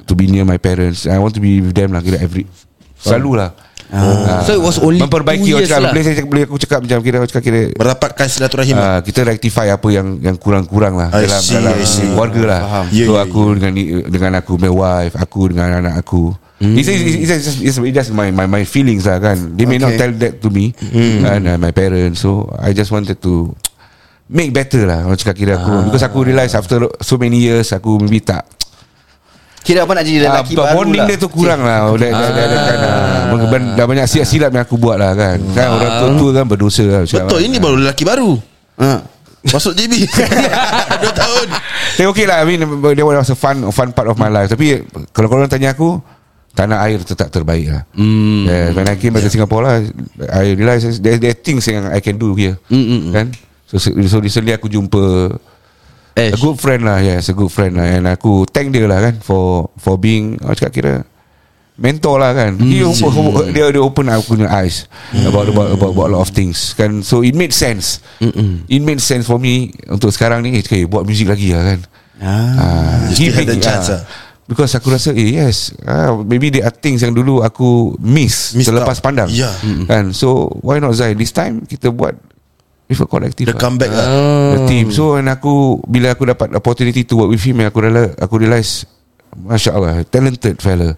[0.05, 2.45] to be near my parents, I want to be with them lah kira every
[2.99, 3.49] selalu lah.
[3.87, 4.41] Ah.
[4.41, 5.91] So it was only memperbaiki two years cakap lah.
[5.93, 9.69] boleh saya boleh aku cakap macam kira aku cakap kira Merapatkan silaturahim uh, kita rectify
[9.69, 12.07] apa yang yang kurang-kurang lah I dalam see, dalam I see.
[12.07, 12.61] keluarga lah.
[12.61, 12.85] Faham.
[12.87, 13.73] So Ya, ya, aku dengan
[14.05, 16.33] dengan aku my wife, aku dengan anak aku.
[16.55, 16.71] Mm.
[16.73, 19.35] It's, it's, it's, it's, it's, it's just my, my my feelings lah kan.
[19.53, 20.01] They may not Okay.
[20.01, 21.21] tell that to me Hmm.
[21.21, 22.19] and uh, my parents.
[22.19, 23.51] So I just wanted to
[24.25, 28.01] Make better lah Orang cakap kira aku Because aku realise After so many years Aku
[28.01, 28.41] maybe tak
[29.65, 32.29] Kira apa nak jadi lelaki Ah, baru Bonding lah dia tu kurang lah Dah, dah,
[32.29, 33.73] dah, dah, kan, ah.
[33.73, 37.41] dah banyak silap-silap yang aku buat lah kan Kan orang tua-tua kan berdosa lah Betul
[37.41, 38.37] ini baru lelaki baru
[38.77, 39.01] ha.
[39.49, 40.05] Masuk JB
[41.01, 41.47] Dua tahun
[41.97, 44.85] Tapi okay lah I mean That was a fun Fun part of my life Tapi
[45.09, 45.97] Kalau korang tanya aku
[46.53, 48.41] Tanah air tetap terbaik lah mm.
[48.45, 49.75] yeah, When I came back to Singapore lah
[50.29, 53.27] I realise there, there are things yang I can do here Mm, mm, Kan
[53.65, 55.33] So, so recently aku jumpa
[56.15, 56.33] Ash.
[56.33, 57.87] A good friend lah Yes a good friend lah.
[57.91, 60.93] And aku thank dia lah kan For for being Aku cakap kira
[61.75, 62.55] Mentor lah kan.
[62.55, 62.71] Hmm.
[62.71, 64.87] He open, dia, dia open aku punya eyes
[65.27, 67.03] about, about, about, about a lot of things kan.
[67.03, 67.99] So it made sense.
[68.71, 71.79] It made sense for me Untuk sekarang ni okay, Buat music lagi lah kan.
[72.23, 74.07] Ah, You still have the chance lah.
[74.47, 78.71] Because aku rasa eh yes ah, Maybe there are things yang dulu aku miss, Missed
[78.71, 79.03] Terlepas out.
[79.03, 79.27] pandang.
[79.35, 79.51] Ya.
[79.83, 80.15] kan?
[80.15, 82.15] So why not Zai This time kita buat
[82.85, 83.61] With a collective The lah.
[83.61, 84.07] comeback lah.
[84.53, 84.93] The team.
[84.93, 88.71] So and aku bila aku dapat opportunity to work with him, aku realize, aku realize
[89.35, 90.95] Masya Allah Talented fella.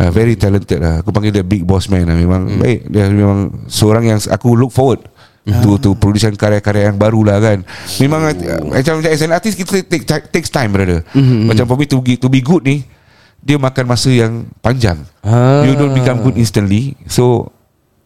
[0.00, 1.04] Uh, Very talented lah.
[1.04, 2.16] Aku panggil dia Big boss man lah.
[2.16, 2.60] Memang hmm.
[2.62, 2.80] baik.
[2.88, 5.04] Dia memang Seorang yang aku look forward
[5.46, 7.62] To, to production karya-karya yang baru lah kan.
[8.02, 8.34] Memang uh,
[8.66, 11.06] Macam as an artist Kita take, take, takes time brother.
[11.46, 12.82] Macam for me to, be- to be good ni
[13.46, 15.06] Dia makan masa yang panjang.
[15.22, 15.62] Ah.
[15.62, 16.98] You don't become good instantly.
[17.06, 17.54] So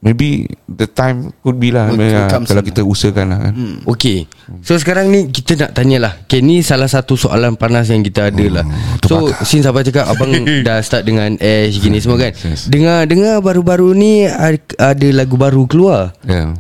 [0.01, 2.69] Maybe The time could be lah Will uh, Kalau soon.
[2.73, 3.53] kita usahakan lah kan
[3.85, 4.25] Okay
[4.65, 8.45] So sekarang ni Kita nak tanyalah Okay ni salah satu soalan panas Yang kita ada
[8.49, 8.65] lah
[9.05, 10.33] So since abang cakap Abang
[10.65, 12.65] dah start dengan Ash Gini semua kan yes.
[12.73, 16.57] Dengar Dengar baru-baru ni ad- Ada lagu baru keluar Yeah.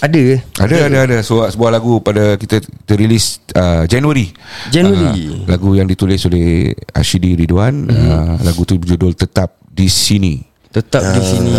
[0.00, 0.40] Ada?
[0.64, 2.56] Ada ada ada sebuah, sebuah lagu pada kita
[2.88, 4.32] terrilis uh, Januari.
[4.72, 5.28] Januari.
[5.28, 7.92] Uh, lagu yang ditulis oleh Ashidi Ridwan.
[7.92, 8.08] Mm-hmm.
[8.08, 10.53] Uh, lagu tu berjudul Tetap di sini.
[10.74, 11.52] Tetap di sini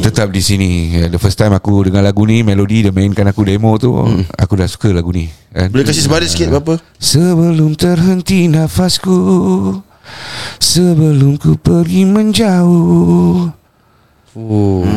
[0.00, 0.70] Tetap di sini.
[1.12, 4.32] The first time aku dengar lagu ni, melodi dia mainkan aku demo tu, mm.
[4.32, 5.28] aku dah suka lagu ni.
[5.52, 5.68] Kan?
[5.68, 9.12] Boleh kasih sebaris sikit berapa Sebelum terhenti nafasku
[10.56, 13.52] Sebelum ku pergi menjauh
[14.32, 14.88] Oh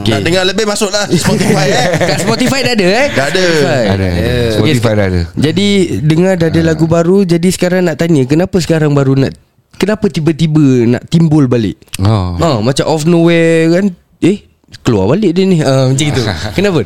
[0.00, 0.16] okay.
[0.16, 3.42] Nak dengar lebih masuk lah Spotify eh Kat Spotify dah ada eh Dah ada.
[3.44, 3.80] Spotify.
[3.84, 4.08] Ada, ada.
[4.08, 4.50] Yeah.
[4.56, 5.20] Spotify Okay, dah ada.
[5.36, 5.68] Jadi
[6.00, 9.32] dengar dah ada lagu baru Jadi sekarang nak tanya Kenapa sekarang baru nak
[9.80, 11.80] Kenapa tiba-tiba nak timbul balik?
[11.96, 12.36] Oh.
[12.36, 13.86] ha, Macam off nowhere kan
[14.20, 14.44] Eh
[14.84, 15.58] Keluar balik dia ni.
[15.64, 16.22] Ha, Macam itu
[16.56, 16.84] Kenapa?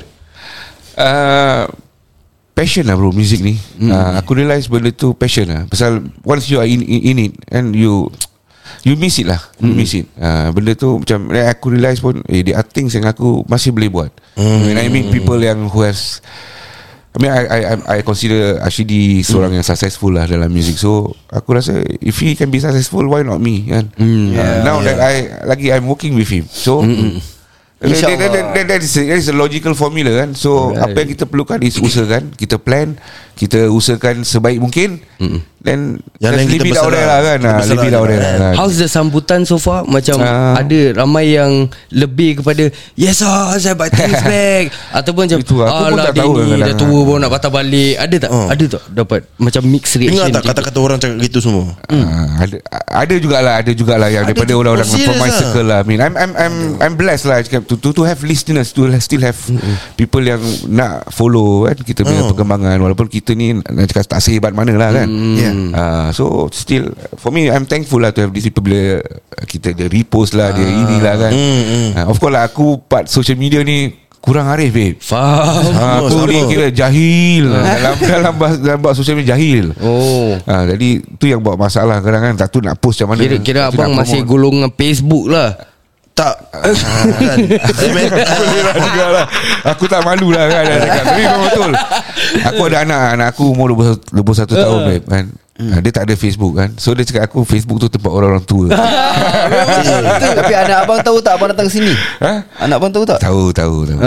[0.95, 1.66] Uh,
[2.55, 3.59] passion lah bro music ni.
[3.82, 3.90] Mm.
[3.90, 5.66] uh, aku realise benda tu passion lah.
[5.66, 8.07] Pasal once you are in, in, in it and you
[8.86, 9.42] you miss it lah.
[9.59, 10.07] You miss it.
[10.14, 13.74] Uh, benda tu macam eh, aku realise pun eh there are things yang aku masih
[13.74, 14.11] boleh buat.
[14.38, 14.61] Mm.
[14.70, 16.22] when I meet people yang who has
[17.14, 21.54] I mean I I I, consider Ashidi seorang yang successful lah dalam music so aku
[21.54, 24.86] rasa if he can be successful why not me kan mm, yeah, uh, now yeah.
[24.90, 25.12] that I
[25.46, 27.22] lagi I'm working with him so mm.
[27.84, 30.88] That, that, that, that, that, is a, that is a logical formula kan So right.
[30.88, 32.96] apa yang kita perlukan is usahakan Kita plan
[33.35, 35.53] Kita usahakan sebaik mungkin mm.
[35.59, 37.80] Then Yang lain kita there lah kan berserah.
[37.80, 38.37] Kita Ah, there je.
[38.37, 38.53] lah.
[38.53, 40.61] How's the sambutan so far Macam Ah.
[40.61, 45.72] ada ramai yang Lebih kepada Yes ah Saya buy things back Ataupun macam Itu, aku
[45.89, 48.47] pun "Alah, tak tahu ni kadang-kadang." Dah tua baru nak patah balik Ada tak Oh.
[48.47, 52.57] Ada tak dapat Macam mixed reaction Dengar tak kata-kata orang cakap gitu semua Ah, ada
[52.95, 55.35] ada jugalah ada jugalah yang Ada daripada orang-orang oh, from my ah?
[55.35, 55.80] circle lah.
[55.80, 58.85] I mean I'm I'm I'm I'm blessed lah cakap, to, to to have listeners to
[59.01, 59.41] still have
[59.97, 62.28] people yang nak follow kan kita punya Oh.
[62.30, 65.09] perkembangan walaupun kita ni nak cakap tak sehebat mana lah kan.
[65.33, 65.55] Yeah.
[65.70, 69.01] Uh, so still for me I'm thankful lah to have these people bila
[69.43, 71.33] kita dia repost lah dia inilah kan.
[71.33, 74.97] Uh, of course lah aku part social media ni kurang arif babe.
[74.99, 76.29] Faham Ha, aku sama.
[76.29, 79.72] ni kira jahil dalam dalam bahasa, dalam bahasa sosial media jahil.
[79.81, 83.20] Oh Ha, jadi tu yang buat masalah kadang kan tak tahu nak post macam mana.
[83.22, 84.29] Kira, kira abang masih promote.
[84.29, 85.49] golongan Facebook lah
[86.14, 86.34] Tak.
[86.54, 86.74] Kan?
[87.90, 88.06] Main
[88.38, 89.26] Boleh lah lah.
[89.74, 90.64] Aku tak malu lah kan.
[90.70, 91.70] Tapi memang betul.
[92.54, 96.18] Aku ada anak Anak aku umur 21, 21 tahun babe, kan Ha, dia tak ada
[96.18, 96.74] Facebook kan?
[96.74, 98.74] So dia cakap aku Facebook tu tempat orang-orang tua.
[100.34, 101.94] Tapi anak abang tahu tak Abang datang sini?
[102.18, 102.42] Ha?
[102.59, 103.22] Anak abang tahu tak?
[103.22, 103.98] Tahu tahu, tahu.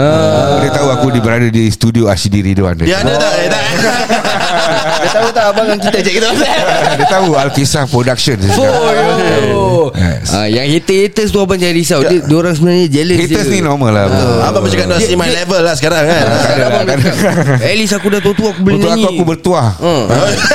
[0.60, 3.16] Dia tahu aku di berada di studio Ashidi Ridwan Dia ada.
[3.16, 3.32] Tak?
[3.40, 3.62] Eh, tak?
[5.00, 6.28] Dia tahu tak abang yang kita cek kita?
[7.00, 8.68] Dia tahu Alkisah Production dia cakap.
[8.68, 9.08] Oh yo.
[9.96, 10.28] Yes.
[10.36, 12.00] ah, Yang haters-haters tu abang jangan risau.
[12.04, 13.54] Dia orang sebenarnya jealous Haters je.
[13.56, 14.04] ni normal lah.
[14.04, 14.36] Betul.
[14.44, 16.24] Abang macam kat see my level lah sekarang kan?
[16.28, 16.70] Cakap,
[17.64, 19.04] At least aku dah tua-tua Aku boleh Untuk nyanyi.
[19.08, 19.68] aku aku bertuah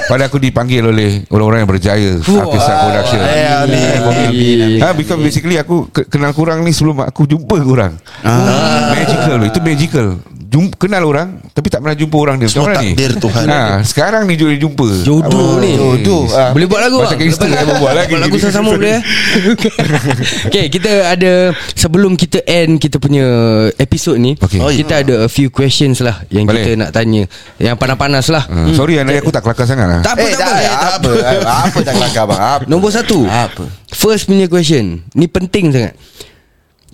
[0.06, 4.80] Pada aku dipanggil oleh Orang-orang yang berjaya Alkisah Production Eh, amin.
[4.80, 7.96] Ha, because basically aku ke- kenal kurang ni sebelum aku jumpa kurang.
[8.22, 8.92] Ah.
[8.92, 9.46] Magical tu.
[9.48, 10.08] Itu magical.
[10.46, 12.46] Jum, kenal orang tapi tak pernah jumpa orang dia.
[12.46, 12.94] Macam Semua mana ni?
[12.94, 13.46] takdir Tuhan.
[13.48, 14.86] Ha, sekarang ni dia jumpa.
[15.02, 16.30] Jodoh ni Jodoh.
[16.30, 16.54] Ah.
[16.54, 18.12] Boleh buat lagu Macam gangster Lepas- yang buat lagi.
[18.12, 19.02] Buat lagu sama-sama boleh eh?
[20.46, 21.32] Okay kita ada
[21.74, 23.26] Sebelum kita end Kita punya
[23.76, 24.60] episod ni Okay.
[24.60, 26.58] Oh, Kita ada a few questions lah Yang Boleh.
[26.60, 27.24] kita nak tanya
[27.58, 30.00] Yang panas-panas lah Uh, sorry anak aku tak kelakar sangat lah.
[30.04, 31.12] Tak apa Eh tak tak apa apa?
[31.14, 31.40] Apa.
[31.70, 32.40] Apa tak kelakar bang?
[32.40, 32.64] Apa?
[32.66, 33.26] Nombor satu.
[33.30, 33.64] Apa?
[33.94, 35.06] First punya question.
[35.14, 35.94] Ni penting sangat.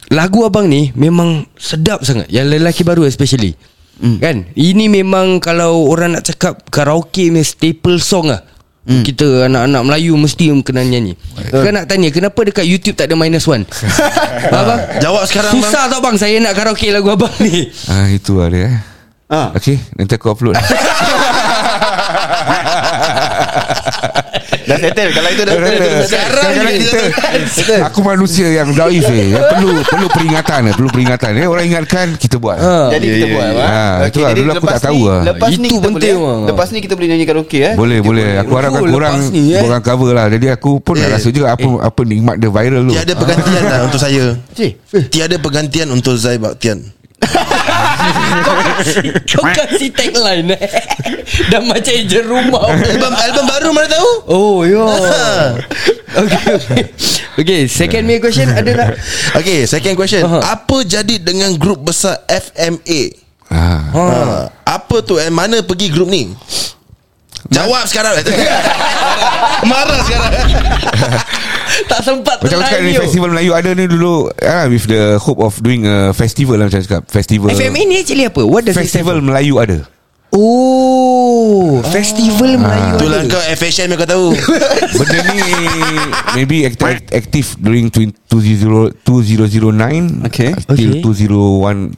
[0.10, 2.28] Lagu abang ni Memang sedap sangat.
[2.34, 3.54] Yang lelaki baru especially.
[4.00, 4.18] Mm.
[4.20, 4.38] Kan?
[4.56, 8.42] Ini memang Kalau orang nak cakap Karaoke punya staple song lah.
[8.90, 9.04] Mm.
[9.06, 11.14] Kita anak-anak Melayu Mesti kena nyanyi.
[11.52, 13.68] Kan nak tanya Kenapa dekat YouTube Tak ada minus one?
[14.56, 16.16] Abang Jawab sekarang Susah tau bang?
[16.18, 17.70] Saya nak karaoke lagu abang ni.
[17.86, 18.74] Ah itu lah dia eh.
[19.30, 19.54] Ah.
[19.54, 20.58] Okay Nanti aku upload
[24.70, 26.74] Dah settle Kalau itu dah settle Sekarang ni
[27.50, 29.34] kita Aku manusia yang daif eh.
[29.34, 30.74] Yang Perlu perlu peringatan eh.
[30.78, 31.46] Perlu peringatan eh.
[31.50, 32.94] Orang ingatkan Kita buat ha.
[32.94, 33.66] Jadi kita buat bang.
[33.66, 34.32] Ah, Okey, itu lah.
[34.34, 35.22] Dulu aku tak tahu lah.
[35.26, 36.48] Lepas ni Itu kita penting, boleh.
[36.54, 39.62] Lepas ni kita boleh nyanyi karaoke eh Boleh boleh Aku harapkan Oh, korang eh.
[39.62, 42.94] Korang cover lah Jadi aku pun nak rasa juga Apa apa nikmat dia viral tu
[42.94, 44.26] Tiada pergantian lah untuk saya
[45.10, 46.80] Tiada pergantian untuk Zai Baktian
[49.30, 50.70] Kau kasih tagline eh
[51.52, 54.84] Dah macam ejen rumah Album, album baru mana tahu Oh ya
[56.26, 56.84] Okay okay
[57.40, 58.90] Okay second me question ada tak
[59.44, 60.60] Okay second question Aha.
[60.60, 63.02] Apa jadi dengan grup besar FMA
[63.54, 63.82] ah.
[63.94, 64.04] ha.
[64.04, 64.06] ha.
[64.66, 66.34] Apa tu and mana pergi grup ni
[67.48, 68.14] Jawab sekarang.
[69.70, 70.32] Marah sekarang.
[71.86, 72.98] Tak sempat Macam aku cakap ni.
[72.98, 76.82] Festival Melayu ada ni dulu ah, With the hope of doing a festival lah Macam
[76.82, 77.06] cakap.
[77.08, 77.50] Festival.
[77.50, 78.42] FMA ni actually apa?
[78.42, 79.86] What does it Festival Melayu ada?
[80.30, 83.30] Oh Festival Melayu Itulah ada.
[83.30, 84.28] kau FHM yang kau tahu.
[84.98, 85.40] Benda ni
[86.34, 88.30] Maybe active, active During 20,
[89.04, 90.54] 2009 Okay.
[90.74, 91.26] Till Okay.
[91.26, 91.34] 2001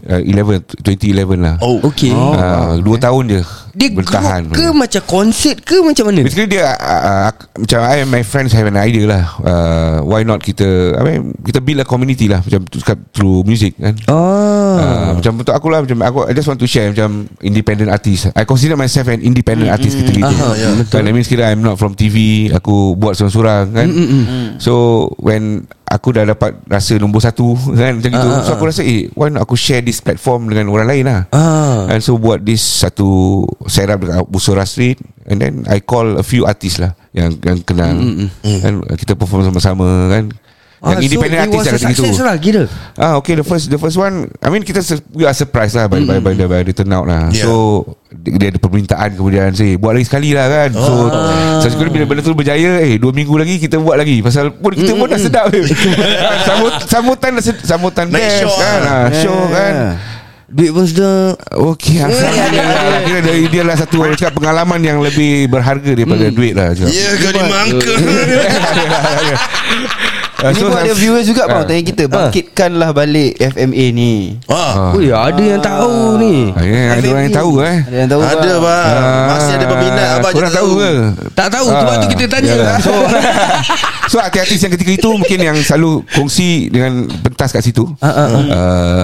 [0.08, 1.56] uh, 11 2011 lah.
[1.60, 1.80] Oh.
[1.86, 2.12] Okay.
[2.12, 3.42] Ah, Dua tahun je
[3.72, 6.22] Dia Bertahan ke macam konsert ke macam mana?
[6.22, 9.24] Basically dia uh, uh, Macam I and my friends Have an idea lah.
[9.38, 12.66] Uh, Why not kita I mean, Kita build a community lah Macam
[13.12, 13.96] Through music kan.
[14.08, 17.92] Ah, Uh, macam untuk aku lah macam aku I just want to share macam independent
[17.92, 18.32] artist.
[18.34, 20.26] I consider myself an independent Mm, artist kita gitu.
[20.26, 23.88] Aha, ya, Kan that means kira I'm not from TV, aku buat seorang-seorang kan.
[23.88, 24.24] Mm,
[24.58, 28.28] So when aku dah dapat rasa nombor satu kan macam gitu.
[28.32, 31.22] Ah, So aku rasa eh why not aku share this platform dengan orang lain lah.
[31.36, 31.92] Ah.
[31.92, 36.48] And so buat this satu setup dekat Busora Street and then I call a few
[36.48, 37.92] artists lah yang yang kenal.
[38.42, 40.32] Kan kita perform sama-sama kan.
[40.82, 42.24] Yang Ah, independent so artist lah kata gitu.
[42.26, 42.64] lah kira
[42.98, 44.82] Ah okay the first the first one I mean kita
[45.14, 47.30] we are surprised lah by, by, by, the, by the turnout lah.
[47.30, 47.46] Yeah.
[47.46, 47.86] So
[48.22, 50.70] dia dia ada permintaan kemudian say buat lagi sekali lah kan.
[50.72, 51.58] So Ah.
[51.58, 54.72] so sekali bila benda tu berjaya eh dua minggu lagi kita buat lagi pasal pun
[54.72, 55.66] kita pun dah sedap eh.
[56.42, 58.78] Sambut sambutan dah sed- sambutan Naik best show kan.
[58.80, 58.94] lah.
[58.94, 59.74] Ah, show kan.
[60.48, 65.48] Duit pun sudah Okey Alhamdulillah Kira dia, dia lah satu orang cakap pengalaman yang lebih
[65.48, 66.92] berharga daripada duit lah cakap.
[66.92, 67.94] Ya kau ni mangka
[68.92, 69.32] Ah,
[70.42, 71.66] Ini so buat ada viewers juga bang Ah.
[71.66, 74.14] Tanya kita Bangkitkanlah balik FMA ni
[74.48, 74.90] ah.
[74.90, 77.78] Oh ya ada yang tahu ni Ah, ya, ada orang yang tahu eh.
[77.84, 80.92] Ada yang tahu Ada bang bang Ah, Masih ada peminat Abang Korang tahu ke?
[81.32, 82.78] Tak tahu Sebab tu kita tanya yalah.
[82.80, 82.94] So
[84.12, 88.28] So artis-artis yang ketika itu Mungkin yang selalu Kongsi dengan Pentas kat situ Ah, ah,
[88.28, 88.44] ah.
[88.50, 89.04] uh,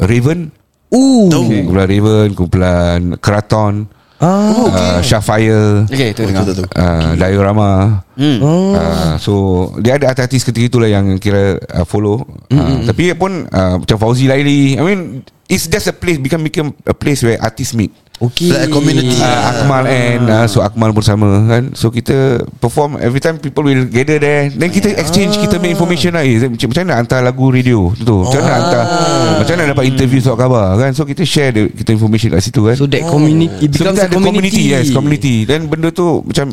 [0.00, 0.48] Raven
[0.88, 1.62] Uh okay.
[1.62, 3.74] Kumpulan Raven Kumpulan Keraton
[4.18, 4.50] Ah.
[4.50, 6.74] uh, Shafire Okay tu dengar Betul, betul.
[6.74, 7.70] uh, Diorama
[8.18, 8.42] Hmm.
[8.42, 8.74] Oh.
[8.74, 9.32] Uh, so
[9.78, 12.26] dia ada artis ketika itulah yang kira uh, follow.
[12.50, 16.74] Uh, tapi pun uh, macam Fauzi Laili, I mean it's just a place become become
[16.82, 17.94] a place where artists meet.
[18.18, 19.14] Okay Like a community.
[19.14, 21.70] Uh, Akmal and uh, so Akmal bersama kan.
[21.78, 24.50] So kita perform every time people will gather there.
[24.50, 26.26] Then kita exchange kita make information lah.
[26.26, 28.26] Eh, macam macam mana hantar lagu radio tu.
[28.26, 28.82] Macam mana hantar
[29.38, 30.90] macam mana dapat interview soal khabar kan.
[30.90, 32.74] So kita share the, kita information kat situ kan.
[32.74, 34.26] So that community It So becomes kita a community.
[34.28, 36.52] community Yes community Dan benda tu Macam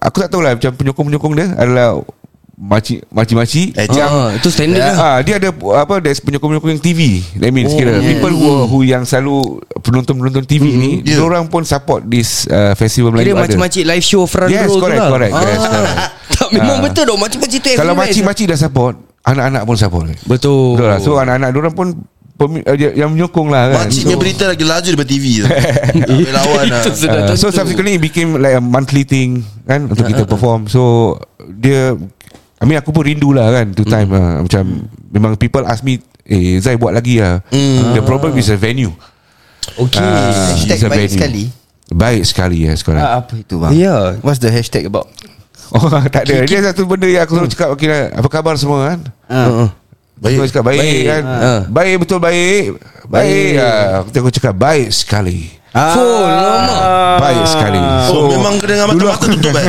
[0.00, 2.00] Aku tak tahu lah Macam penyokong-penyokong dia Adalah
[2.60, 6.82] Makcik Makcik-makcik Eh, yang ah, Itu standard lah Ah, dia ada apa there's penyokong-penyokong yang
[6.82, 7.00] TV.
[7.34, 8.04] That means Oh, kira yeah.
[8.06, 11.16] people who, who yang selalu penonton-penonton TV ni, Yeah.
[11.16, 11.24] yeah.
[11.24, 13.42] orang pun support this uh, festival Kira Melayu ada.
[13.48, 15.40] macam-macam live show front Yes, row correct, tu lah correct, ah.
[15.42, 15.96] yes, correct.
[16.36, 16.82] Tak memang Ah.
[16.82, 17.96] betul dong Macam-macam tu Kalau everywhere.
[17.98, 20.04] makcik-makcik dah support, anak-anak pun support.
[20.22, 20.98] Betul Betul lah.
[20.98, 21.88] So anak-anak orang pun
[22.34, 23.84] pemi- uh, dia- yang menyokong lah kan.
[23.84, 25.48] Makciknya so, berita lagi laju daripada TV tu
[26.36, 30.64] lawan lah Uh, so subsequently it became like a monthly thing kan untuk kita perform.
[30.66, 31.16] So
[31.50, 31.96] dia
[32.60, 34.44] I mean aku pun rindu lah kan to time lah.
[34.44, 37.40] macam memang people ask me eh Zai buat lagi lah.
[37.90, 38.92] The problem is a venue.
[39.72, 41.14] Okay Ah, Hashtag baik venue.
[41.14, 41.44] sekali
[41.90, 43.00] Baik sekali ya sekarang.
[43.00, 45.08] Ah, Apa itu bang Ya What's the hashtag about
[45.70, 46.42] Oh tak ada.
[46.44, 48.98] Dia satu benda yang aku selalu cakap okay, lah, apa khabar semua kan?
[49.24, 49.70] Ah.
[50.18, 50.36] Baik.
[50.36, 51.02] Aku cakap baik, Baik.
[51.06, 51.22] kan.
[51.24, 51.52] Ha.
[51.64, 52.64] Baik betul baik.
[53.06, 53.52] Baik.
[53.56, 55.48] Ah, Aku, aku cakap baik sekali.
[55.70, 56.78] Full lama.
[57.20, 57.78] Baik sekali
[58.10, 59.66] Oh memang kena dengan mata-mata tutup eh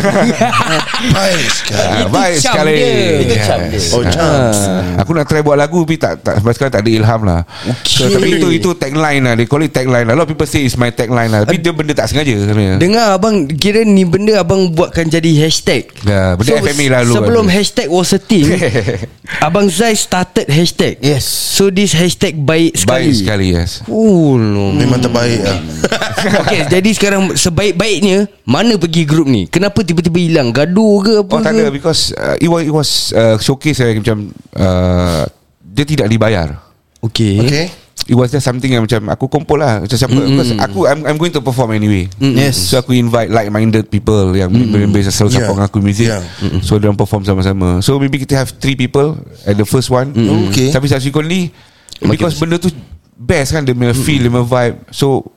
[1.18, 2.90] Baik sekali Ah, Baik Itu sekali dia.
[3.20, 3.76] Itu charm dia.
[3.76, 3.86] Yes.
[3.92, 4.60] Oh chance
[4.98, 8.02] Aku nak try buat lagu Tapi tak, tak sampai sekarang tak ada ilham lah okay.
[8.02, 10.48] so, Tapi itu itu tagline lah They call it tagline lah A lot of people
[10.48, 14.02] say it's my tagline lah Tapi dia benda tak sengaja sebenarnya Dengar abang Kira ni
[14.02, 17.54] benda abang buatkan jadi hashtag Ya, benda FMA lalu Sebelum kan.
[17.54, 18.48] hashtag was a thing
[19.46, 21.28] Abang Zai started hashtag Yes.
[21.28, 24.72] So this hashtag baik sekali Baik sekali yes Oh no.
[24.72, 25.60] Memang terbaik lah
[25.92, 31.42] Okay jadi sekarang Sebaik-baiknya Mana pergi grup ni Kenapa tiba-tiba hilang Gaduh ke apa Oh
[31.44, 31.62] tak ke?
[31.62, 35.24] ada Because uh, It was, it was uh, Showcase eh, Macam uh,
[35.60, 36.60] Dia tidak dibayar
[37.02, 37.66] Okay, Okay
[38.10, 40.34] It was just something yang macam Aku kumpul lah Macam siapa mm-hmm.
[40.34, 42.58] Because aku I'm, I'm going to perform anyway Yes.
[42.58, 44.90] So aku invite like-minded people Yang mm-hmm.
[44.90, 45.54] member selalu support Yeah.
[45.54, 45.70] yeah.
[45.70, 46.22] aku music Yeah.
[46.24, 46.62] mm-hmm.
[46.66, 50.50] So dia perform sama-sama So maybe kita have three people At the first one mm-hmm.
[50.50, 50.70] Okay.
[50.74, 51.54] Tapi subsequently
[52.02, 52.74] Because benda tu
[53.14, 55.30] Best kan Dia punya feel Dia punya vibe So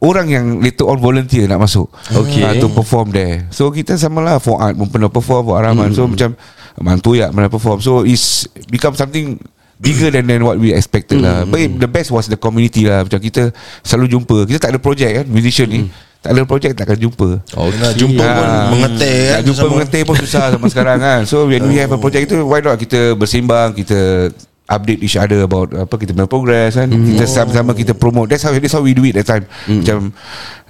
[0.00, 1.84] Orang yang later on volunteer nak masuk.
[2.08, 2.40] Okay.
[2.40, 3.44] uh, To perform there.
[3.52, 5.92] So kita sama lah Fuad pun pernah perform Fuad Rahman.
[5.92, 6.32] So macam
[6.80, 7.84] Mantuyak pernah perform.
[7.84, 9.36] So it's Become something
[9.76, 11.44] Bigger than, than what we expected lah.
[11.44, 13.04] But the best was the community lah.
[13.04, 14.36] Macam kita Selalu jumpa.
[14.44, 15.80] Kita tak ada project kan Musician ni.
[16.20, 17.28] Tak ada project takkan jumpa.
[17.52, 18.68] Nak jumpa pun Ah.
[18.72, 21.20] mengetik kan Nak jumpa mengetik pun susah sama sekarang kan.
[21.24, 24.28] So when we have a project itu Why not kita bersembang Kita
[24.70, 26.86] update each other about apa kita punya progress kan.
[26.86, 28.30] Kita sama-sama kita promote.
[28.30, 29.44] That's how that's how we do it that time.
[29.66, 30.14] Macam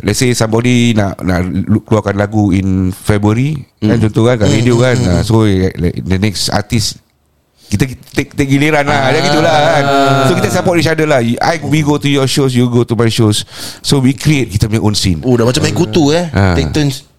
[0.01, 4.81] let's say somebody nak nak lu- keluarkan lagu in February kan contoh kan kat radio
[4.81, 4.97] kan.
[5.05, 6.97] Ah, so like, the next artist
[7.71, 7.87] kita
[8.17, 9.15] take, take giliran lah.
[9.15, 9.85] Macam gitulah kan.
[10.27, 11.23] So kita support each other lah.
[11.23, 13.47] I, We go to your shows You go to my shows.
[13.85, 15.23] So we create Kita punya own scene.
[15.23, 16.27] Oh dah macam main kutu eh.
[16.35, 16.59] Ah.
[16.59, 17.10] Take turns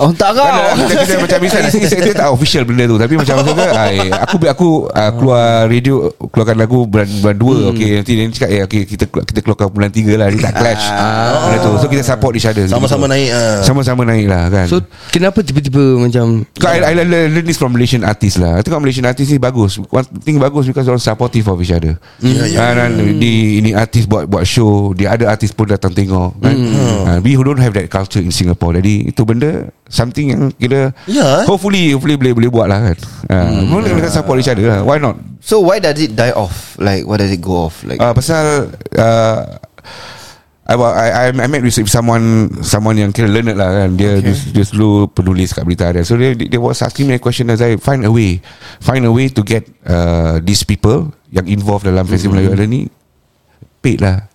[0.00, 0.40] Oh tak kau.
[0.40, 4.36] Kan, kita, kita macam misal itu tak official benda tu Tapi macam macam ai, Aku
[4.40, 7.70] aku uh, keluar radio Keluarkan lagu bulan bulan 2 hmm.
[7.74, 10.54] Okay nanti dia cakap eh, okay, kita, keluar- kita keluarkan bulan 3 lah Dia tak
[10.56, 10.84] clash
[11.44, 13.12] Benda tu So kita support each other Sama-sama Gitu.
[13.12, 13.60] naik ah.
[13.60, 14.76] Sama-sama naik lah kan So
[15.12, 16.24] kenapa tiba-tiba macam
[16.56, 19.76] Because I, I learn, this from Malaysian artist lah I tengok Malaysian artist ni bagus
[19.92, 22.58] One thing bagus Because orang supportive of each other Ya, ya.
[22.72, 26.54] kan, kan, Di ini artis buat buat show Di ada artis pun datang tengok kan?
[26.54, 29.49] Uh, We who don't have that culture in Singapore Jadi itu benda
[29.90, 31.44] Something yang kira Ya, eh?
[31.50, 32.98] Hopefully Hopefully boleh boleh buat lah kan
[33.30, 34.80] uh, Mula kena support each other lah.
[34.86, 35.18] Why not?
[35.42, 36.78] So why does it die off?
[36.78, 37.82] Like why does it go off?
[37.82, 39.38] Like uh, Pasal uh,
[40.70, 43.98] I, I, I, met with someone Someone yang kira learned lah kan.
[43.98, 44.30] Dia, okay.
[44.30, 46.06] dia, dia selalu penulis kat berita dia.
[46.06, 48.38] So dia, dia was asking me a question As I find a way
[48.78, 52.86] Find a way to get uh, These people Yang involved dalam Festival Melayu Ada ni
[53.82, 54.29] Paid lah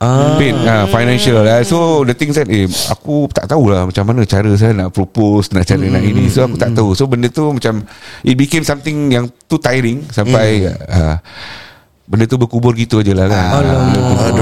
[0.00, 0.36] ah.
[0.36, 1.40] Paid uh, Financial.
[1.40, 5.50] Lah So the thing that eh, Aku tak tahulah Macam mana cara saya nak propose
[5.50, 6.28] Nak cara nak ini.
[6.28, 6.94] So aku tak tahu.
[6.94, 7.82] So benda tu macam
[8.22, 11.16] It became something yang Too tiring Sampai uh,
[12.06, 14.34] Benda tu berkubur gitu je lah kan Alamak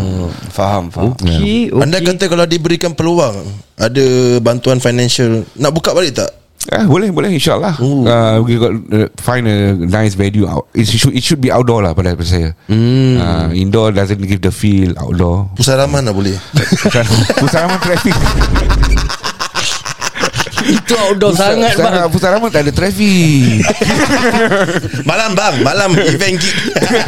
[0.00, 1.12] Hmm, faham faham.
[1.12, 1.76] Okay, okay.
[1.76, 3.36] Anda kata kalau diberikan peluang
[3.76, 6.39] Ada bantuan financial Nak buka balik tak?
[6.68, 7.80] Ah, boleh boleh insyaallah.
[7.80, 10.68] Uh, we got uh, find a nice venue out.
[10.76, 12.52] It should it should be outdoor lah pada pada saya.
[12.68, 13.16] Mm.
[13.16, 15.48] Uh, indoor doesn't give the feel outdoor.
[15.56, 16.36] Pusaraman lah boleh
[17.40, 18.12] Pusaraman traffic.
[20.70, 22.06] Itu outdoor sangat bang.
[22.06, 23.66] Pusaraman tak ada traffic.
[25.10, 25.54] Malam bang.
[25.60, 26.56] Malam event gig.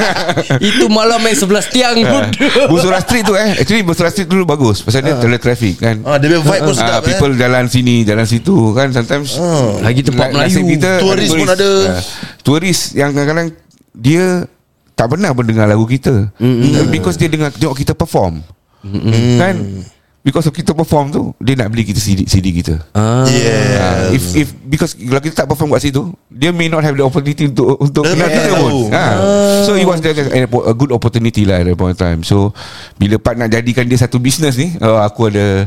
[0.68, 2.22] Itu malam main sebelah tiang pun
[2.72, 3.54] Busura Street tu eh.
[3.56, 4.82] Actually Busura Street dulu bagus.
[4.82, 6.02] Pasal dia tak ada traffic kan.
[6.02, 8.90] ah, Dia punya vibe pun Ah, sedap people eh jalan sini Jalan situ kan.
[8.90, 9.38] Sometimes
[9.78, 10.98] Lagi tempat nasib Melayu.
[10.98, 11.70] Turis pun ada.
[11.88, 12.02] Ah,
[12.42, 13.48] Turis yang kadang-kadang
[13.92, 14.44] Dia
[14.92, 16.30] Tak pernah pun dengar lagu kita.
[16.36, 18.42] Mm Because dia dengar Tengok kita perform.
[18.82, 19.54] Mm Kan
[20.22, 23.26] Because of kita perform tu Dia nak beli kita CD, CD kita ah.
[23.26, 26.94] Yeah Uh, if if because kalau kita tak perform kat situ, dia may not have
[26.94, 28.88] the opportunity untuk untuk tak kita tahu.
[28.88, 28.94] pun.
[28.94, 29.04] Ha.
[29.66, 32.20] So it was a, a good opportunity lah at that point of time.
[32.22, 32.54] So
[32.96, 35.66] bila part nak jadikan dia satu business ni, oh, aku ada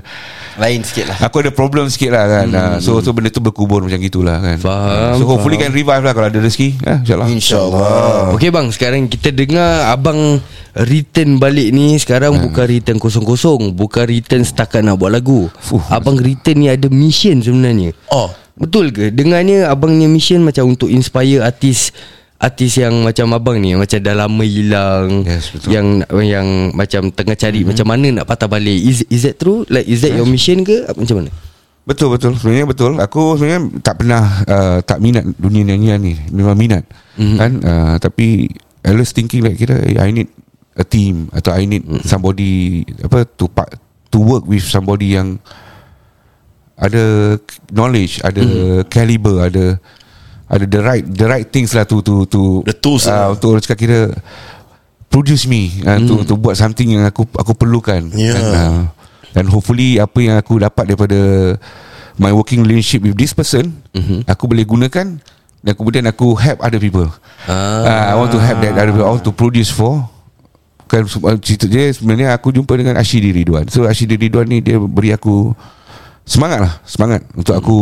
[0.56, 1.18] Lain sikit lah.
[1.28, 2.48] aku ada problem sikit lah kan.
[2.48, 2.80] Hmm.
[2.80, 4.58] So so benda tu berkubur macam gitulah kan.
[4.64, 6.80] Faham, So hopefully can revive lah kalau ada rezeki.
[6.88, 7.28] Ha, insyaallah.
[7.28, 10.40] InsyaAllah Okay bang Sekarang kita dengar Abang
[10.76, 15.80] Return balik ni Sekarang bukan return kosong-kosong Bukan return setakat nak buat lagu Fuh.
[15.88, 18.28] Abang return ni ada mission sebenarnya Oh
[18.60, 19.12] Betul ke?
[19.12, 21.92] Dengarnya abangnya mission macam untuk inspire artis
[22.36, 25.72] artis yang macam abang ni yang macam dah lama hilang Yes, betul.
[25.72, 25.88] yang
[26.20, 27.70] yang macam tengah cari mm-hmm.
[27.72, 30.84] macam mana nak patah balik is is that true like is that your mission ke
[30.84, 31.32] Apa- macam mana
[31.86, 32.98] Betul betul sebenarnya betul.
[32.98, 36.18] Aku sebenarnya tak pernah uh, tak minat dunia nyanyian ni.
[36.34, 36.82] Memang minat.
[37.14, 37.38] Mm-hmm.
[37.38, 38.50] Kan uh, tapi
[38.82, 40.34] I was thinking like kira eh, I need
[40.76, 42.04] a team atau I need mm-hmm.
[42.04, 43.80] somebody apa to part,
[44.12, 45.40] to work with somebody yang
[46.76, 47.36] ada
[47.72, 48.92] knowledge, ada mm-hmm.
[48.92, 49.80] caliber, ada
[50.46, 53.26] ada the right the right things lah to to to The tools uh, lah.
[53.34, 54.00] untuk orang cakap kira
[55.08, 58.84] produce me uh, untuk untuk buat something yang aku aku perlukan dan, uh,
[59.32, 61.20] dan hopefully apa yang aku dapat daripada
[62.20, 64.28] my working relationship with this person Mhm.
[64.28, 65.18] aku boleh gunakan
[65.66, 67.08] dan kemudian aku help other people
[67.48, 67.82] Ah.
[67.82, 70.04] uh, I want to help that other people I want to produce for
[70.86, 73.68] kan se- cerita dia sebenarnya aku jumpa dengan Ashidi Ridwan.
[73.70, 75.54] So Ashidi Ridwan ni dia beri aku
[76.24, 77.78] semangat lah semangat untuk aku.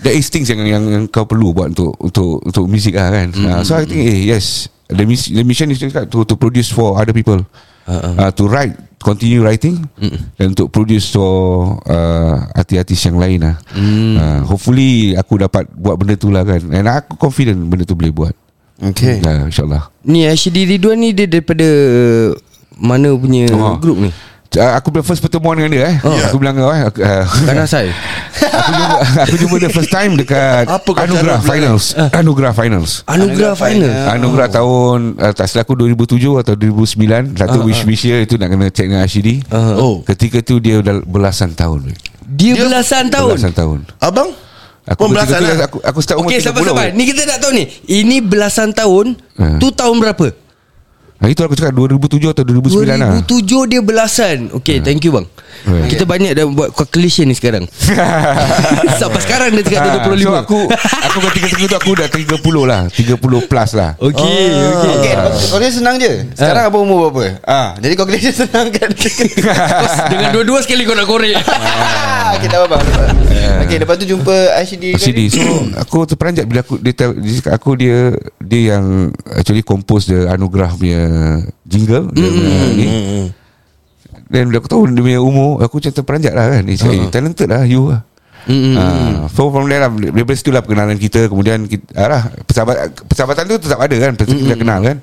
[0.00, 3.28] There is things yang, yang yang kau perlu buat untuk untuk untuk music lah kan.
[3.36, 4.66] Uh, so I think eh yes.
[4.90, 7.38] The, mis- the mission is to to produce for other people.
[7.90, 9.82] Uh, to write continue writing
[10.38, 13.56] dan untuk produce for uh, artis-artis yang lain lah.
[14.16, 16.58] Uh, hopefully aku dapat buat benda tu lah kan.
[16.70, 18.34] And aku confident benda tu boleh buat
[18.80, 21.68] Okay uh, insyaAllah Ni Ashidi Ridwan ni Dia daripada
[22.80, 23.76] Mana punya Oh.
[23.76, 24.10] Grup ni
[24.50, 25.96] Uh, aku bila first pertemuan dengan dia eh.
[26.02, 26.10] Oh.
[26.26, 26.82] Aku bilang kau eh.
[26.90, 27.86] Aku, uh, Kanasai
[28.58, 31.94] aku jumpa aku jumpa dia first time dekat Apa Anugerah cara Finals.
[32.10, 33.06] Anugerah Finals.
[33.06, 38.26] Anugerah Final Anugerah tahun uh, tak salah aku 2007 atau 2009 satu wish wish year
[38.26, 39.38] itu nak kena check dengan Ashidi.
[39.54, 41.94] Oh Ketika tu dia dah belasan tahun.
[42.26, 43.78] Dia, belasan tahun Belasan tahun.
[44.02, 44.34] Abang
[44.90, 46.46] Aku ketika tu lah aku aku start umur Okey 30.
[46.50, 49.06] sabar-sabar Ni kita tak tahu ni Ini belasan tahun
[49.40, 49.56] Ha.
[49.56, 50.26] Tu tahun berapa?
[51.20, 53.20] Ha, itu aku cakap 2007 atau 2009 lah.
[53.28, 54.48] 2007 dia belasan.
[54.56, 55.28] Okay thank you bang.
[55.68, 55.92] Right.
[55.92, 57.68] Kita banyak dah buat calculation ni sekarang.
[59.00, 62.82] Sampai sekarang dia cakap Ha, 25 so aku aku ketika tu aku dah 30 lah.
[62.88, 63.90] 30 plus lah.
[64.00, 66.12] Okay okay Okay Calculation senang je.
[66.32, 67.36] Sekarang apa umur berapa?
[67.44, 68.88] Ah, Jadi calculation senang kan?
[70.08, 71.36] Dengan dua-dua sekali kau nak korek.
[72.30, 72.78] Okay tak apa-apa
[73.66, 75.42] Okay lepas tu jumpa Ashidi CD So
[75.74, 80.70] aku terperanjat Bila aku dia, dia cakap aku dia Dia yang Actually compose the Anugerah
[80.78, 81.09] punya
[81.66, 82.86] Jingle dia punya ni.
[84.30, 86.62] Dan bila aku tahu Dia punya umur Aku macam terperanjat lah kan.
[86.62, 88.02] Dia cakap eh, talented lah you lah.
[88.50, 91.26] Ah, so from there lah Daripada situ lah perkenalan kita.
[91.26, 94.96] Kemudian kita, ah, lah, persahabat, Persahabatan tu tetap ada kan Kita kita kenal kan.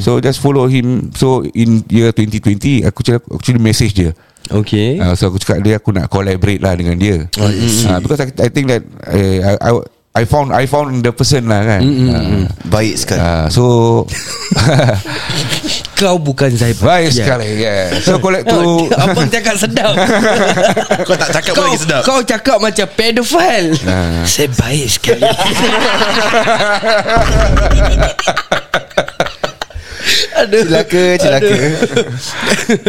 [0.00, 1.12] So just follow him.
[1.12, 4.16] So in year 2020 Aku actually, actually message dia.
[4.50, 4.98] Okay.
[4.98, 7.28] Uh, so aku cakap dia aku nak collaborate lah dengan dia.
[7.38, 7.86] Oh, yes.
[7.86, 9.70] uh, because I, I think that uh, I, I
[10.10, 11.82] I found I found the person lah kan.
[11.86, 13.22] Uh, Baik sekali.
[13.22, 13.62] Uh, so
[16.00, 17.62] Kau bukan Zaibah baik sekali.
[17.62, 17.94] Yeah.
[18.02, 19.94] So collect tu Abang cakap sedap?
[21.06, 22.02] Kau tak cakap kau, lagi sedap.
[22.02, 25.22] kau cakap macam pedophile uh, Saya baik sekali.
[30.40, 30.62] Aduh.
[30.66, 31.54] Celaka Celaka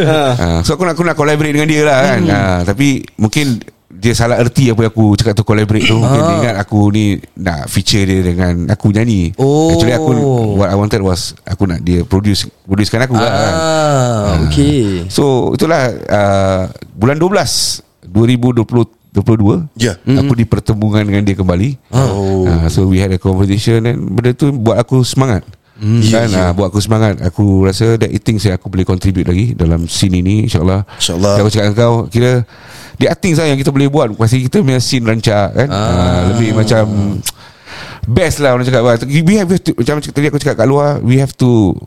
[0.01, 2.21] uh, so aku nak aku nak collaborate dengan dia lah kan.
[2.25, 3.61] Uh, tapi mungkin
[4.01, 5.93] dia salah erti apa yang aku cakap tu collaborate tu.
[5.93, 7.05] Mungkin dia ingat aku ni
[7.37, 9.29] Nak feature dia dengan Aku nyanyi.
[9.37, 9.69] Oh.
[9.69, 10.09] Actually aku
[10.57, 13.29] What I wanted was Aku nak dia produce Producekan aku lah.
[13.29, 18.65] Kan Ah, okay So itulah uh, Bulan 12 2020
[19.13, 19.99] 22 Ya.
[20.17, 21.77] Aku dipertemukan dengan dia kembali.
[21.93, 22.47] Oh.
[22.47, 25.45] uh, So we had a conversation And benda tu buat aku semangat
[25.79, 26.01] mm.
[26.11, 27.21] kan, uh, Buat aku semangat.
[27.21, 30.83] Aku rasa that it things yang aku boleh contribute lagi Dalam scene ini InsyaAllah.
[30.99, 31.33] InsyaAllah.
[31.39, 32.43] Aku cakap dengan kau Kira
[33.01, 35.67] There are lah yang kita boleh buat Pasti kita punya scene rancak kan?
[35.71, 35.79] Ah.
[35.79, 36.83] uh, Lebih macam
[38.01, 38.81] Best lah orang cakap.
[39.05, 41.77] We have to Macam tadi aku cakap kat luar We have to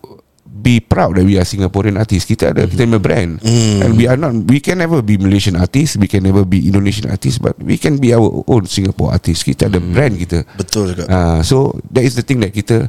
[0.54, 3.36] Be proud that we are Singaporean artists Kita ada Kita punya brand.
[3.84, 7.12] And we are not We can never be Malaysian artists We can never be Indonesian
[7.12, 10.46] artists But we can be our own Singapore artists Kita ada brand kita.
[10.56, 11.04] Betul juga.
[11.10, 12.88] Ah, So that is the thing that kita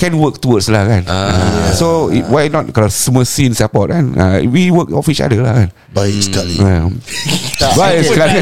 [0.00, 1.04] Can work towards lah kan.
[1.04, 4.16] Ah, So it- why not Kalau semua scene support kan?
[4.16, 5.68] Ah, We work off each other lah kan.
[5.92, 6.56] Baik sekali.
[6.56, 6.88] Ah.
[7.84, 8.38] Baik sekali.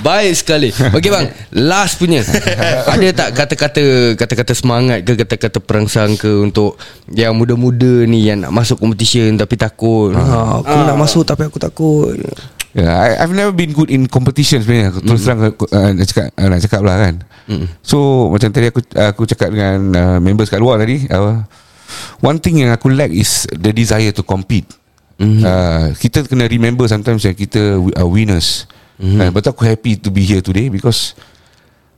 [0.00, 0.68] Baik sekali.
[0.70, 1.26] Okay bang.
[1.50, 2.22] Last punya.
[2.94, 3.82] Ada tak kata-kata
[4.14, 6.78] Kata-kata semangat ke Kata-kata perangsang ke Untuk
[7.10, 10.14] Yang muda-muda ni Yang nak masuk competition Tapi takut?
[10.14, 12.14] Ha, Aku nak masuk Tapi aku takut
[12.74, 14.90] Yeah, I, I've never been good in competition sebenarnya.
[14.90, 17.14] Aku terus terang aku, uh, nak cakap uh, nak cakap lah kan.
[17.86, 21.46] So macam tadi aku aku cakap dengan uh, members kat luar tadi, uh,
[22.18, 24.66] one thing yang aku lack is the desire to compete.
[25.22, 28.66] Uh, kita kena remember sometimes yang kita are winners.
[28.98, 31.14] Uh, but aku happy to be here today because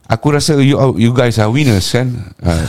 [0.07, 2.15] Aku rasa you are- you guys are winners kan.
[2.39, 2.63] Uh,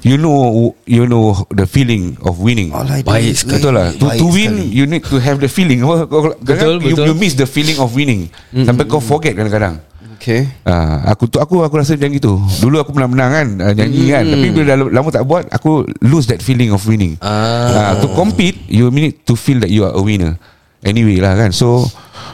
[0.00, 0.36] you know
[0.84, 2.68] you know the feeling of winning.
[3.02, 3.56] Baik sekali.
[3.56, 3.88] Betul lah.
[3.96, 4.76] To, to win sekali.
[4.76, 5.80] you need to have the feeling.
[5.80, 7.06] Kau- kadang you, betul.
[7.08, 8.28] you miss the feeling of winning.
[8.52, 9.80] Sampai kau forget kadang-kadang.
[10.22, 12.32] Okay Ah, aku tu aku aku rasa macam gitu.
[12.62, 14.22] Dulu aku pernah menang kan uh, nyanyi kan.
[14.22, 17.18] Tapi bila dah lama tak buat aku lose that feeling of winning.
[17.18, 17.98] Ah.
[17.98, 20.38] to compete you need to feel that you are a winner.
[20.84, 21.50] Anyway lah kan.
[21.50, 21.88] So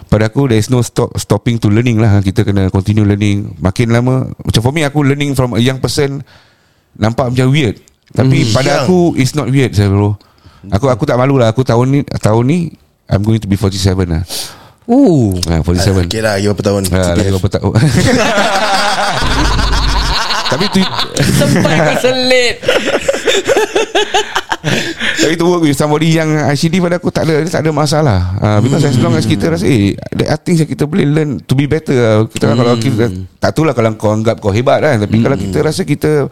[0.09, 2.19] pada aku there is no stop stopping to learning lah.
[2.19, 3.61] Kita kena continue learning.
[3.61, 6.25] Makin lama macam for me aku learning from a young person
[6.97, 7.77] nampak macam weird.
[8.09, 8.89] Tapi pada young.
[8.89, 10.17] aku it's not weird saya bro.
[10.73, 11.53] Aku aku tak malu lah.
[11.53, 12.59] Aku tahun ni tahun ni
[13.09, 14.25] I'm going to be 47 lah.
[14.89, 16.09] Oh Ah, 47.
[16.09, 17.73] Okay lah Lagi berapa tahun Ah, lagi berapa tahun
[20.49, 20.81] Tapi tu
[21.37, 22.57] Sampai kau selit
[25.23, 28.21] Tapi to work with somebody yang ICD pada aku tak ada tak ada masalah.
[28.39, 31.55] Uh, because as long as kita rasa eh the things yang kita boleh learn to
[31.55, 31.95] be better.
[31.95, 33.05] Uh, kita kalau kita
[33.39, 36.27] tak tahulah kalau kau anggap kau hebat kan tapi kalau kita rasa kita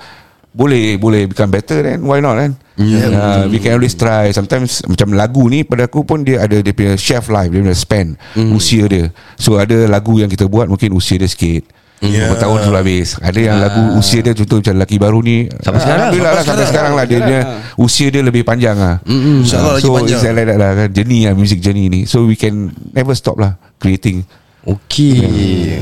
[0.56, 3.12] boleh boleh become better then why not kan yeah.
[3.12, 6.72] uh, we can always try sometimes macam lagu ni pada aku pun dia ada dia
[6.72, 8.56] punya shelf life dia punya span mm.
[8.56, 11.68] usia dia so ada lagu yang kita buat mungkin usia dia sikit
[12.04, 12.12] Yeah.
[12.12, 12.28] yeah.
[12.28, 13.16] Bertahun sudah habis.
[13.24, 16.12] Ada yang lagu usia dia Contoh macam lelaki baru ni Sampai sekarang.
[16.12, 16.92] Alhamdulillah lah Sampai sekarang?
[16.92, 17.40] lah Dia punya
[17.80, 19.00] Usia dia lebih panjang lah.
[19.08, 20.20] InsyaAllah lagi So panjang.
[20.20, 20.88] it's like that lah kan.
[20.92, 22.00] Journey lah Music journey ni.
[22.04, 24.28] So we can Never stop lah Creating.
[24.60, 25.80] Okay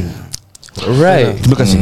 [0.86, 1.34] Alright.
[1.42, 1.78] Terima kasih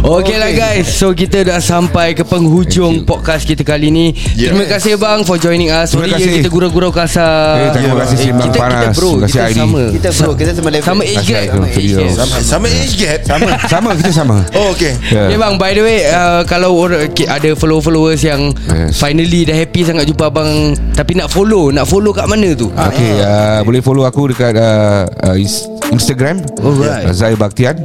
[0.00, 0.88] Okay lah guys.
[0.90, 4.06] So kita dah sampai ke penghujung podcast kita kali ni.
[4.32, 4.50] Yes.
[4.50, 5.92] Terima kasih bang for joining us.
[5.92, 6.24] Terima Sorry kasih.
[6.26, 7.60] ya kita gurau-gurau kasar.
[7.60, 8.94] Eh, terima kasih Simbang kita, kita Panas.
[8.96, 9.58] bro Terima kasih Kita ID.
[9.60, 9.82] sama.
[9.86, 10.86] Kita bro Kita sama level.
[10.86, 11.44] Sama age gap.
[11.46, 12.10] Sama age gap.
[12.10, 13.20] Sama, sama age gap.
[13.22, 13.48] Sama.
[13.68, 14.36] Sama kita sama.
[14.56, 14.92] Oh okay.
[15.08, 15.28] Yeah.
[15.28, 18.40] Okay bang By the way uh, Kalau orang, ki- ada follow-followers yang
[18.70, 18.96] Yes.
[18.96, 20.48] Finally dah happy sangat jumpa abang
[20.96, 22.72] Tapi nak follow Nak follow kat mana tu?
[22.72, 26.38] Okay uh, Boleh follow aku dekat uh, uh, ins- Instagram.
[26.62, 27.10] Alright.
[27.10, 27.82] uh, Zai Baktian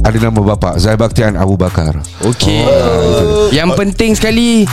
[0.01, 1.97] Ada nama bapak Zai Baktian Abu Bakar.
[2.21, 2.63] Okay
[3.51, 4.63] Yang penting sekali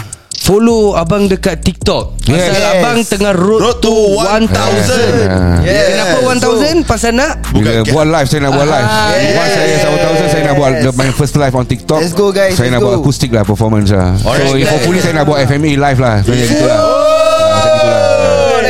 [0.42, 2.18] Follow abang dekat TikTok.
[2.18, 2.74] Pasal Yes.
[2.74, 5.94] abang tengah road, Road to 1000 uh, Yes.
[5.94, 6.82] Kenapa 1000?
[6.82, 7.38] Pasal nak?
[7.54, 8.82] Bila Bukan- buat live Saya nak buat live.
[8.84, 12.00] Ah, Once saya sama tahun Saya nak buat My first live on TikTok.
[12.02, 13.00] Let's go, guys, Saya let's nak buat go.
[13.00, 14.18] acoustic lah Performance lah.
[14.18, 14.66] So Alright.
[14.66, 16.50] hopefully saya nak buat FME live lah Sebenarnya lah.
[16.50, 16.80] Macam gitu lah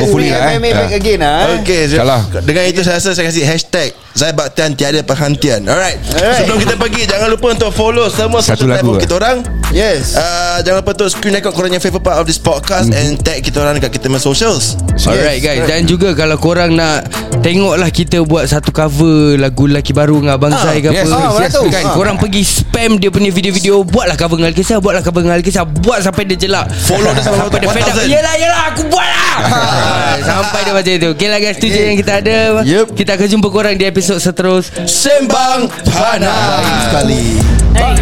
[0.02, 0.54] Hopefully bring lah eh.
[0.54, 0.98] FMA back Ah.
[0.98, 1.40] again ah.
[1.56, 2.20] Okay InsyaAllah.
[2.40, 6.38] Dengan itu saya rasa Saya kasih hashtag Zai Baktian Tiada Perhentian Alright Alright.
[6.38, 9.00] Sebelum kita pergi Jangan lupa untuk follow Semua Satu social lagu, platform eh?
[9.00, 9.36] kita orang
[9.72, 12.98] Yes Uh, jangan lupa untuk screen record korang yang favourite part of this podcast Mhm.
[12.98, 14.76] and tag kita orang dekat kita punya socials.
[15.00, 17.08] Alright guys Dan juga kalau korang nak
[17.40, 19.00] Tengoklah kita buat satu cover
[19.34, 22.96] Lagu lelaki baru dengan Abang Zai ke yes, apa yes, yes, kan, Korang pergi spam
[22.96, 26.68] dia punya video-video Buatlah cover dengan Alkisah Buatlah cover dengan Alkisah Buat sampai dia jelak
[26.68, 28.12] Follow dia sampai Sampai dia fed up 1000.
[28.12, 29.36] Yelah yelah aku buat lah
[30.22, 31.08] Sampai dia macam itu.
[31.16, 32.62] Okay lah guys Tu je yang kita ada.
[32.64, 32.94] Yup.
[32.96, 34.72] Kita akan jumpa korang di episod seterus.
[34.88, 37.40] Sembang panas sekali.
[37.76, 37.96] Hey.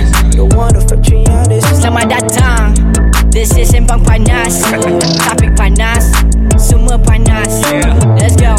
[1.75, 2.77] Selamat datang.
[3.31, 4.63] This is Sembang Panas.
[5.23, 6.11] Topik panas.
[6.59, 7.63] Semua panas.
[8.19, 8.59] Let's go.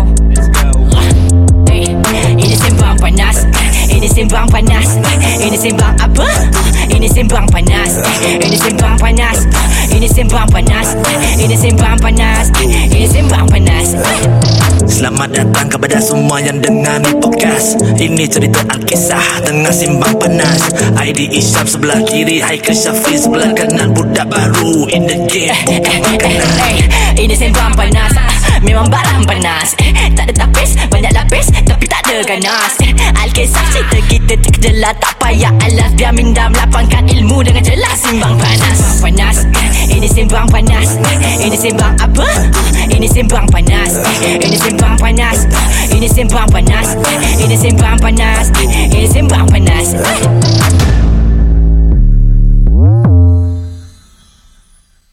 [1.68, 1.92] Hey.
[2.32, 3.44] Ini Sembang Panas.
[3.92, 4.98] Ini Sembang Panas.
[5.20, 6.28] Ini Sembang apa?
[7.02, 7.98] Ini Sembang Panas.
[8.22, 9.50] Ini Sembang Panas.
[9.90, 10.94] Ini Sembang Panas.
[11.34, 12.46] Ini Sembang Panas.
[12.62, 13.98] Ini Sembang Panas.
[14.86, 17.82] Selamat datang kepada semua yang dengar ni podcast.
[17.98, 20.70] Ini cerita Alkisah tengah simbang panas.
[20.94, 23.98] ID Isyam sebelah kiri Haikal Syafiq sebelah kanan.
[23.98, 25.58] Budak baru in the game.
[25.66, 26.38] Bukan
[26.70, 26.86] Eh,
[27.18, 28.14] Ini sembang panas
[28.62, 29.74] Memang barang panas.
[30.14, 32.78] Tak ada tapis Banyak lapis Tapi tak ada ganas.
[33.18, 35.92] Alkisah cerita kita terkejelah Tak payah alas.
[35.98, 39.02] Biar minda melapangkan ilmu Dengan jelas Simbang panas.
[39.02, 39.38] Panas.
[39.92, 40.98] Ini sembang panas.
[41.42, 42.26] Ini sembang apa?
[42.26, 42.46] Ah,
[42.90, 43.92] Ini sembang panas.
[44.22, 45.38] Eh, Ini sembang panas.
[45.90, 46.88] Ini sembang panas.
[47.42, 48.48] Ini sembang panas.
[48.62, 50.81] Eh, Ini sembang panas